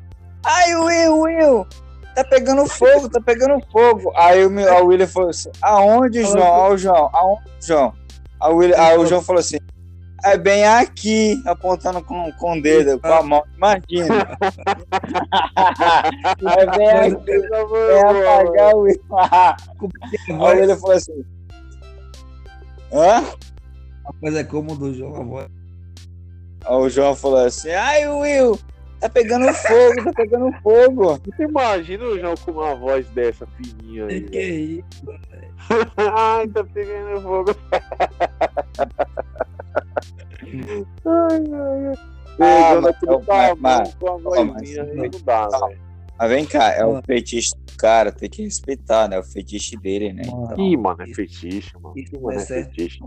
ai 0.44 0.76
Will, 0.76 1.22
Will, 1.22 1.68
tá 2.16 2.24
pegando 2.24 2.66
fogo, 2.68 3.10
tá 3.10 3.22
pegando 3.22 3.64
fogo. 3.72 4.12
Aí 4.16 4.46
o, 4.46 4.50
meu- 4.50 4.72
a 4.72 4.82
William 4.82 5.08
falou 5.08 5.30
assim, 5.30 5.50
aonde, 5.62 6.24
João? 6.24 6.72
O 6.72 6.78
João, 6.78 7.10
aonde, 7.14 7.42
João? 7.62 7.94
Aí 8.42 8.52
o, 8.52 8.56
William, 8.56 8.78
aí 8.78 8.98
o 8.98 9.06
João 9.06 9.22
falou 9.22 9.40
assim, 9.40 9.58
é 10.24 10.38
bem 10.38 10.66
aqui, 10.66 11.42
apontando 11.46 12.04
com, 12.04 12.32
com 12.34 12.58
o 12.58 12.62
dedo, 12.62 13.00
com 13.00 13.08
a 13.08 13.24
mão, 13.24 13.44
imagina. 13.56 14.38
é 16.58 16.78
bem 16.78 16.90
aqui, 16.90 17.48
foi 17.68 17.92
é 17.92 18.02
apagar 18.02 18.76
o 18.76 18.80
Will. 18.82 19.02
Aí 19.18 20.34
o 20.36 20.44
William 20.44 20.78
falou 20.78 20.96
assim, 20.96 21.26
hã? 22.94 23.24
A 24.06 24.14
coisa 24.20 24.40
é 24.40 24.44
como 24.44 24.76
do 24.76 24.94
João, 24.94 25.16
a 25.16 25.24
voz. 25.24 25.48
Aí 26.66 26.76
o 26.76 26.90
João 26.90 27.16
falou 27.16 27.46
assim, 27.46 27.72
ai 27.72 28.08
Will, 28.08 28.60
tá 29.00 29.10
pegando 29.10 29.54
fogo, 29.54 30.04
tá 30.06 30.14
pegando 30.14 30.52
fogo. 30.62 31.20
Você 31.26 31.44
imagina 31.44 32.04
o 32.06 32.20
João 32.20 32.36
com 32.36 32.52
uma 32.52 32.76
voz 32.76 33.08
dessa 33.10 33.46
fininha 33.48 34.06
aí. 34.08 34.22
Que 34.22 34.38
velho. 34.40 34.86
isso? 34.90 35.20
Ai, 35.98 36.48
tá 36.48 36.64
pegando 36.64 37.22
fogo. 37.22 37.56
ai, 41.06 41.44
ai, 41.54 41.88
ai. 41.88 41.96
Ah, 42.42 42.70
Pegando 42.70 42.82
mas- 42.82 42.96
aquele 42.96 43.12
mas- 43.12 43.26
tamanho 43.26 43.58
mas- 43.60 43.96
com 43.96 44.08
a 44.10 44.18
mas- 44.20 44.54
vozinha 44.54 44.84
aí, 44.84 44.96
não 44.96 45.10
dá, 45.24 45.50
Não. 45.52 45.68
velho. 45.68 45.90
Mas 46.18 46.30
vem 46.30 46.46
cá, 46.46 46.72
é 46.74 46.86
o 46.86 47.02
fetiche 47.02 47.52
do 47.66 47.78
cara, 47.78 48.12
tem 48.12 48.30
que 48.30 48.44
respeitar, 48.44 49.08
né? 49.08 49.18
O 49.20 49.24
fetiche 49.24 49.78
dele, 49.78 50.12
né? 50.12 50.24
Então, 50.26 50.56
Ih, 50.58 50.76
mano, 50.76 51.02
é 51.02 51.08
fetiche, 51.14 51.72
mano. 51.82 51.94
Ih, 51.98 52.06
mano, 52.20 52.38
é 52.40 52.44
é 52.44 52.46
fetiche. 52.46 53.00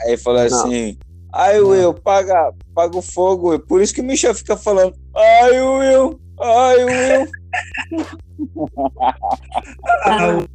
aí 0.00 0.16
falou 0.16 0.40
assim, 0.40 0.98
ai 1.32 1.60
Não. 1.60 1.68
Will, 1.68 1.94
paga, 1.94 2.52
paga 2.74 2.96
o 2.96 3.02
fogo. 3.02 3.50
Will." 3.50 3.60
Por 3.60 3.80
isso 3.80 3.94
que 3.94 4.00
o 4.00 4.04
Michel 4.04 4.34
fica 4.34 4.56
falando, 4.56 4.94
ai 5.14 5.60
Will, 5.60 6.20
ai 6.40 6.84
Will. 6.84 7.30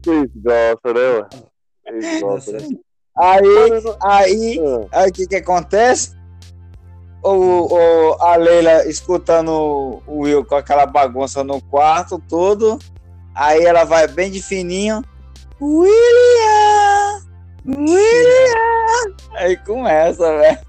Vocês 0.03 0.29
gostam, 0.35 0.93
né? 0.93 1.27
Vocês 1.85 2.21
gostam, 2.21 2.53
né? 2.53 2.59
Aí, 3.17 3.47
aí, 4.03 4.59
Ah, 4.91 5.01
aí 5.01 5.09
o 5.09 5.13
que 5.13 5.25
que 5.25 5.35
acontece? 5.37 6.13
O, 7.23 7.73
o, 7.73 8.13
a 8.21 8.35
Leila 8.35 8.85
escutando 8.87 10.01
o 10.05 10.19
Will 10.19 10.45
com 10.45 10.55
aquela 10.55 10.85
bagunça 10.85 11.43
no 11.43 11.61
quarto 11.61 12.21
todo. 12.27 12.77
Aí 13.33 13.63
ela 13.63 13.83
vai 13.83 14.07
bem 14.07 14.29
de 14.29 14.41
fininho. 14.43 15.01
William! 15.59 17.21
Aí 19.35 19.57
começa, 19.57 20.37
velho. 20.37 20.59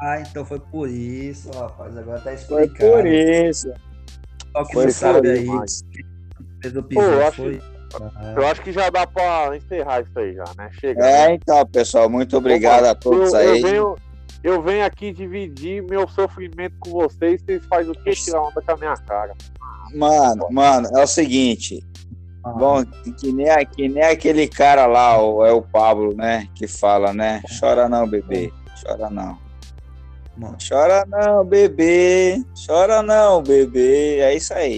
Ah, 0.00 0.20
então 0.20 0.44
foi 0.44 0.58
por 0.60 0.88
isso, 0.88 1.50
rapaz. 1.52 1.96
Agora 1.96 2.18
tá 2.18 2.24
Foi 2.36 2.64
explicado. 2.64 2.90
por 2.92 3.06
isso. 3.06 3.72
Só 4.52 4.64
que 4.64 4.72
Foi 4.72 4.84
você 4.84 4.92
sabe 4.92 5.30
aí. 5.30 5.46
Fez 6.62 6.76
o 6.76 6.82
Pô, 6.82 6.86
episódio, 7.02 7.12
eu 7.14 7.26
acho- 7.26 7.36
foi. 7.36 7.62
Eu 8.36 8.46
acho 8.48 8.62
que 8.62 8.72
já 8.72 8.90
dá 8.90 9.06
pra 9.06 9.56
encerrar 9.56 10.02
isso 10.02 10.18
aí 10.18 10.34
já, 10.34 10.44
né? 10.58 10.70
Chega. 10.80 11.06
É, 11.06 11.28
né? 11.28 11.34
então, 11.34 11.64
pessoal, 11.66 12.10
muito 12.10 12.36
obrigado 12.36 12.84
a 12.84 12.94
todos 12.94 13.32
eu, 13.32 13.38
aí. 13.38 13.60
Eu 13.62 13.62
venho, 13.68 13.96
eu 14.42 14.62
venho 14.62 14.84
aqui 14.84 15.12
dividir 15.12 15.82
meu 15.82 16.06
sofrimento 16.08 16.74
com 16.80 16.90
vocês. 16.90 17.40
Vocês 17.42 17.64
fazem 17.66 17.92
o 17.92 17.94
que? 17.94 18.10
Tirar 18.10 18.42
onda 18.42 18.60
com 18.60 18.72
a 18.72 18.76
minha 18.76 18.94
cara. 18.96 19.32
Mano, 19.94 20.48
mano, 20.50 20.88
é 20.94 21.02
o 21.02 21.06
seguinte. 21.06 21.82
Bom, 22.54 22.84
que 23.18 23.32
nem, 23.32 23.48
que 23.66 23.88
nem 23.88 24.04
aquele 24.04 24.46
cara 24.46 24.86
lá, 24.86 25.20
o, 25.20 25.44
é 25.44 25.52
o 25.52 25.62
Pablo, 25.62 26.14
né? 26.14 26.48
Que 26.54 26.68
fala, 26.68 27.12
né? 27.12 27.42
Chora 27.58 27.88
não, 27.88 28.06
bebê. 28.06 28.52
Chora 28.82 29.10
não. 29.10 29.36
mano. 30.36 30.56
Chora 30.66 31.04
não, 31.06 31.44
bebê. 31.44 32.42
Chora 32.66 33.02
não, 33.02 33.42
bebê. 33.42 34.20
É 34.20 34.34
isso 34.34 34.54
aí. 34.54 34.76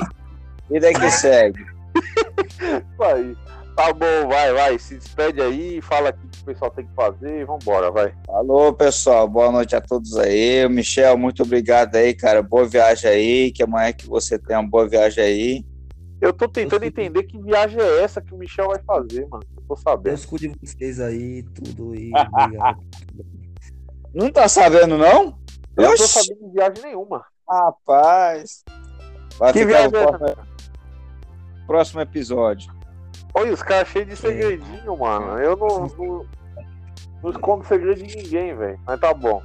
Vida 0.70 0.92
que 0.92 1.10
segue. 1.10 1.64
Isso 2.58 3.02
aí. 3.02 3.36
Tá 3.76 3.92
bom, 3.92 4.28
vai, 4.28 4.52
vai. 4.52 4.78
Se 4.78 4.96
despede 4.96 5.40
aí, 5.40 5.80
fala 5.80 6.08
aqui 6.08 6.18
o 6.24 6.28
que 6.28 6.42
o 6.42 6.44
pessoal 6.46 6.70
tem 6.70 6.84
que 6.84 6.94
fazer 6.94 7.40
e 7.40 7.44
vambora, 7.44 7.90
vai. 7.90 8.12
Falou, 8.26 8.72
pessoal. 8.72 9.28
Boa 9.28 9.52
noite 9.52 9.76
a 9.76 9.80
todos 9.80 10.16
aí. 10.16 10.68
Michel, 10.68 11.16
muito 11.16 11.42
obrigado 11.44 11.94
aí, 11.94 12.12
cara. 12.12 12.42
Boa 12.42 12.66
viagem 12.66 13.08
aí. 13.08 13.52
Que 13.52 13.62
amanhã 13.62 13.92
que 13.92 14.06
você 14.06 14.38
tenha 14.38 14.58
uma 14.58 14.68
boa 14.68 14.88
viagem 14.88 15.22
aí. 15.22 15.64
Eu 16.20 16.32
tô 16.32 16.48
tentando 16.48 16.84
entender 16.84 17.22
que 17.24 17.38
viagem 17.38 17.80
é 17.80 18.02
essa 18.02 18.20
que 18.20 18.34
o 18.34 18.38
Michel 18.38 18.66
vai 18.68 18.82
fazer, 18.82 19.26
mano. 19.28 19.44
Eu 19.56 19.62
tô 19.68 19.76
sabendo. 19.76 20.02
Deus 20.14 20.26
cuide 20.26 20.48
de 20.48 20.58
vocês 20.68 20.98
aí, 21.00 21.42
tudo 21.44 21.92
aí. 21.94 22.10
Não 24.12 24.30
tá 24.30 24.48
sabendo, 24.48 24.98
não? 24.98 25.38
Eu 25.76 25.90
não 25.90 25.96
tô 25.96 26.06
sabendo 26.06 26.46
de 26.46 26.52
viagem 26.52 26.82
nenhuma. 26.82 27.24
Rapaz. 27.48 28.64
Vai 29.38 29.52
Que 29.52 29.60
ficar 29.60 29.88
viagem 29.88 29.90
no 29.92 29.98
é 29.98 30.02
essa? 30.02 30.18
próximo, 30.18 30.46
próximo 31.66 32.00
episódio. 32.00 32.72
Olha, 33.34 33.52
os 33.52 33.62
caras 33.62 33.88
cheios 33.88 34.08
de 34.08 34.16
segredinho, 34.16 34.96
mano. 34.96 35.38
Eu 35.38 35.56
não, 35.56 35.86
não, 35.86 36.26
não 37.22 37.30
escondo 37.30 37.64
segredo 37.64 38.02
de 38.02 38.16
ninguém, 38.16 38.56
velho. 38.56 38.80
Mas 38.84 38.98
tá 38.98 39.14
bom. 39.14 39.40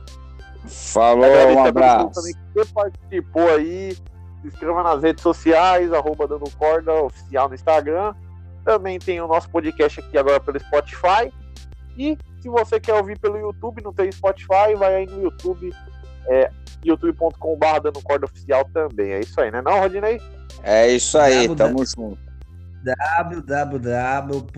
Falou, 0.66 1.28
um 1.54 1.66
abraço. 1.66 2.12
também 2.12 2.34
que 2.34 2.40
você 2.56 2.74
participou 2.74 3.48
aí. 3.50 3.96
Se 4.44 4.50
inscreva 4.50 4.84
nas 4.84 5.02
redes 5.02 5.24
sociais, 5.24 5.94
arroba 5.94 6.28
dando 6.28 6.52
corda 6.58 6.92
oficial 6.94 7.48
no 7.48 7.56
Instagram. 7.56 8.14
Também 8.66 9.00
tem 9.00 9.22
o 9.22 9.28
nosso 9.28 9.50
podcast 9.50 10.02
aqui 10.02 10.18
agora 10.18 10.42
pelo 10.42 10.60
Spotify. 10.60 11.32
E 11.98 12.18
se 12.42 12.50
você 12.50 12.78
quer 12.78 12.94
ouvir 12.96 13.18
pelo 13.18 13.38
YouTube, 13.38 13.82
não 13.82 13.94
tem 13.94 14.12
Spotify, 14.12 14.76
vai 14.78 14.96
aí 14.96 15.06
no 15.06 15.24
YouTube, 15.24 15.74
é, 16.28 16.52
youtube.com.br 16.84 17.80
dando 17.82 18.02
corda 18.02 18.26
oficial 18.26 18.66
também. 18.74 19.14
É 19.14 19.22
isso 19.22 19.40
aí, 19.40 19.50
né 19.50 19.62
não, 19.62 19.80
Rodinei? 19.80 20.20
É 20.62 20.90
isso 20.90 21.18
aí, 21.18 21.48
Brabo, 21.48 21.56
tamo 21.56 21.86
junto. 21.86 22.20
www.youtube. 22.84 24.54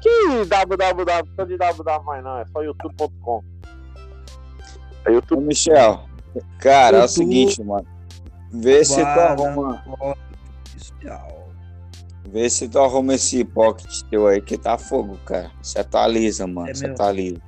Que 0.00 0.44
www, 0.44 1.28
só 1.34 1.44
de 1.44 1.56
www 1.56 2.04
mais 2.04 2.22
não, 2.22 2.38
é 2.38 2.46
só 2.46 2.62
youtube.com. 2.62 3.42
É 5.04 5.10
Ô, 5.10 5.14
YouTube. 5.14 5.44
Michel, 5.44 6.07
cara, 6.58 6.98
é 6.98 7.04
o 7.04 7.08
seguinte, 7.08 7.62
mano. 7.62 7.86
Vê 8.50 8.84
se 8.84 8.96
tu 8.96 9.06
arruma, 9.06 9.84
vê 12.30 12.48
se 12.48 12.68
tu 12.68 12.78
arruma 12.78 13.14
esse 13.14 13.44
pocket 13.44 14.02
teu 14.10 14.26
aí 14.26 14.40
que 14.40 14.56
tá 14.56 14.78
fogo, 14.78 15.18
cara. 15.24 15.50
Você 15.62 15.78
atualiza, 15.78 16.46
mano. 16.46 16.68
É 16.68 16.74
Você 16.74 16.84
meu. 16.84 16.94
atualiza. 16.94 17.40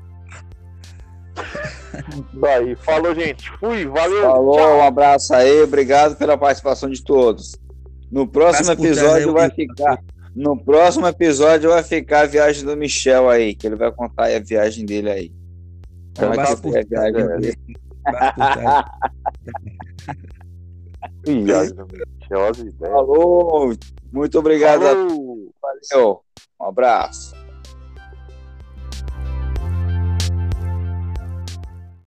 Aí. 2.45 2.77
Falou, 2.77 3.15
gente. 3.15 3.51
Fui, 3.59 3.87
valeu. 3.87 4.23
Falou, 4.23 4.57
tchau. 4.57 4.79
um 4.79 4.83
abraço 4.83 5.35
aí, 5.35 5.63
obrigado 5.63 6.17
pela 6.17 6.37
participação 6.37 6.91
de 6.91 7.03
todos. 7.03 7.57
No 8.11 8.27
próximo 8.27 8.67
trás 8.67 8.79
episódio 8.79 9.33
vai 9.33 9.51
ficar. 9.51 10.03
No 10.35 10.57
próximo 10.57 11.07
episódio 11.07 11.71
vai 11.71 11.83
ficar 11.83 12.21
a 12.21 12.27
viagem 12.27 12.65
do 12.65 12.77
Michel 12.77 13.29
aí, 13.29 13.55
que 13.55 13.67
ele 13.67 13.77
vai 13.77 13.91
contar 13.91 14.25
aí 14.27 14.37
a 14.37 14.41
viagem 14.41 14.85
dele 14.85 15.11
aí. 15.11 15.33
Como 16.17 16.35
é 16.35 16.47
que 16.47 16.57
foi 16.57 16.81
a 16.81 16.85
viagem 16.85 17.27
trás. 17.27 17.41
dele? 17.41 17.59
Falou, 22.79 23.73
muito 24.13 24.39
obrigado 24.39 24.87
a 24.87 24.95
Falou. 24.95 25.53
Valeu. 25.61 26.23
Um 26.61 26.65
abraço. 26.67 27.35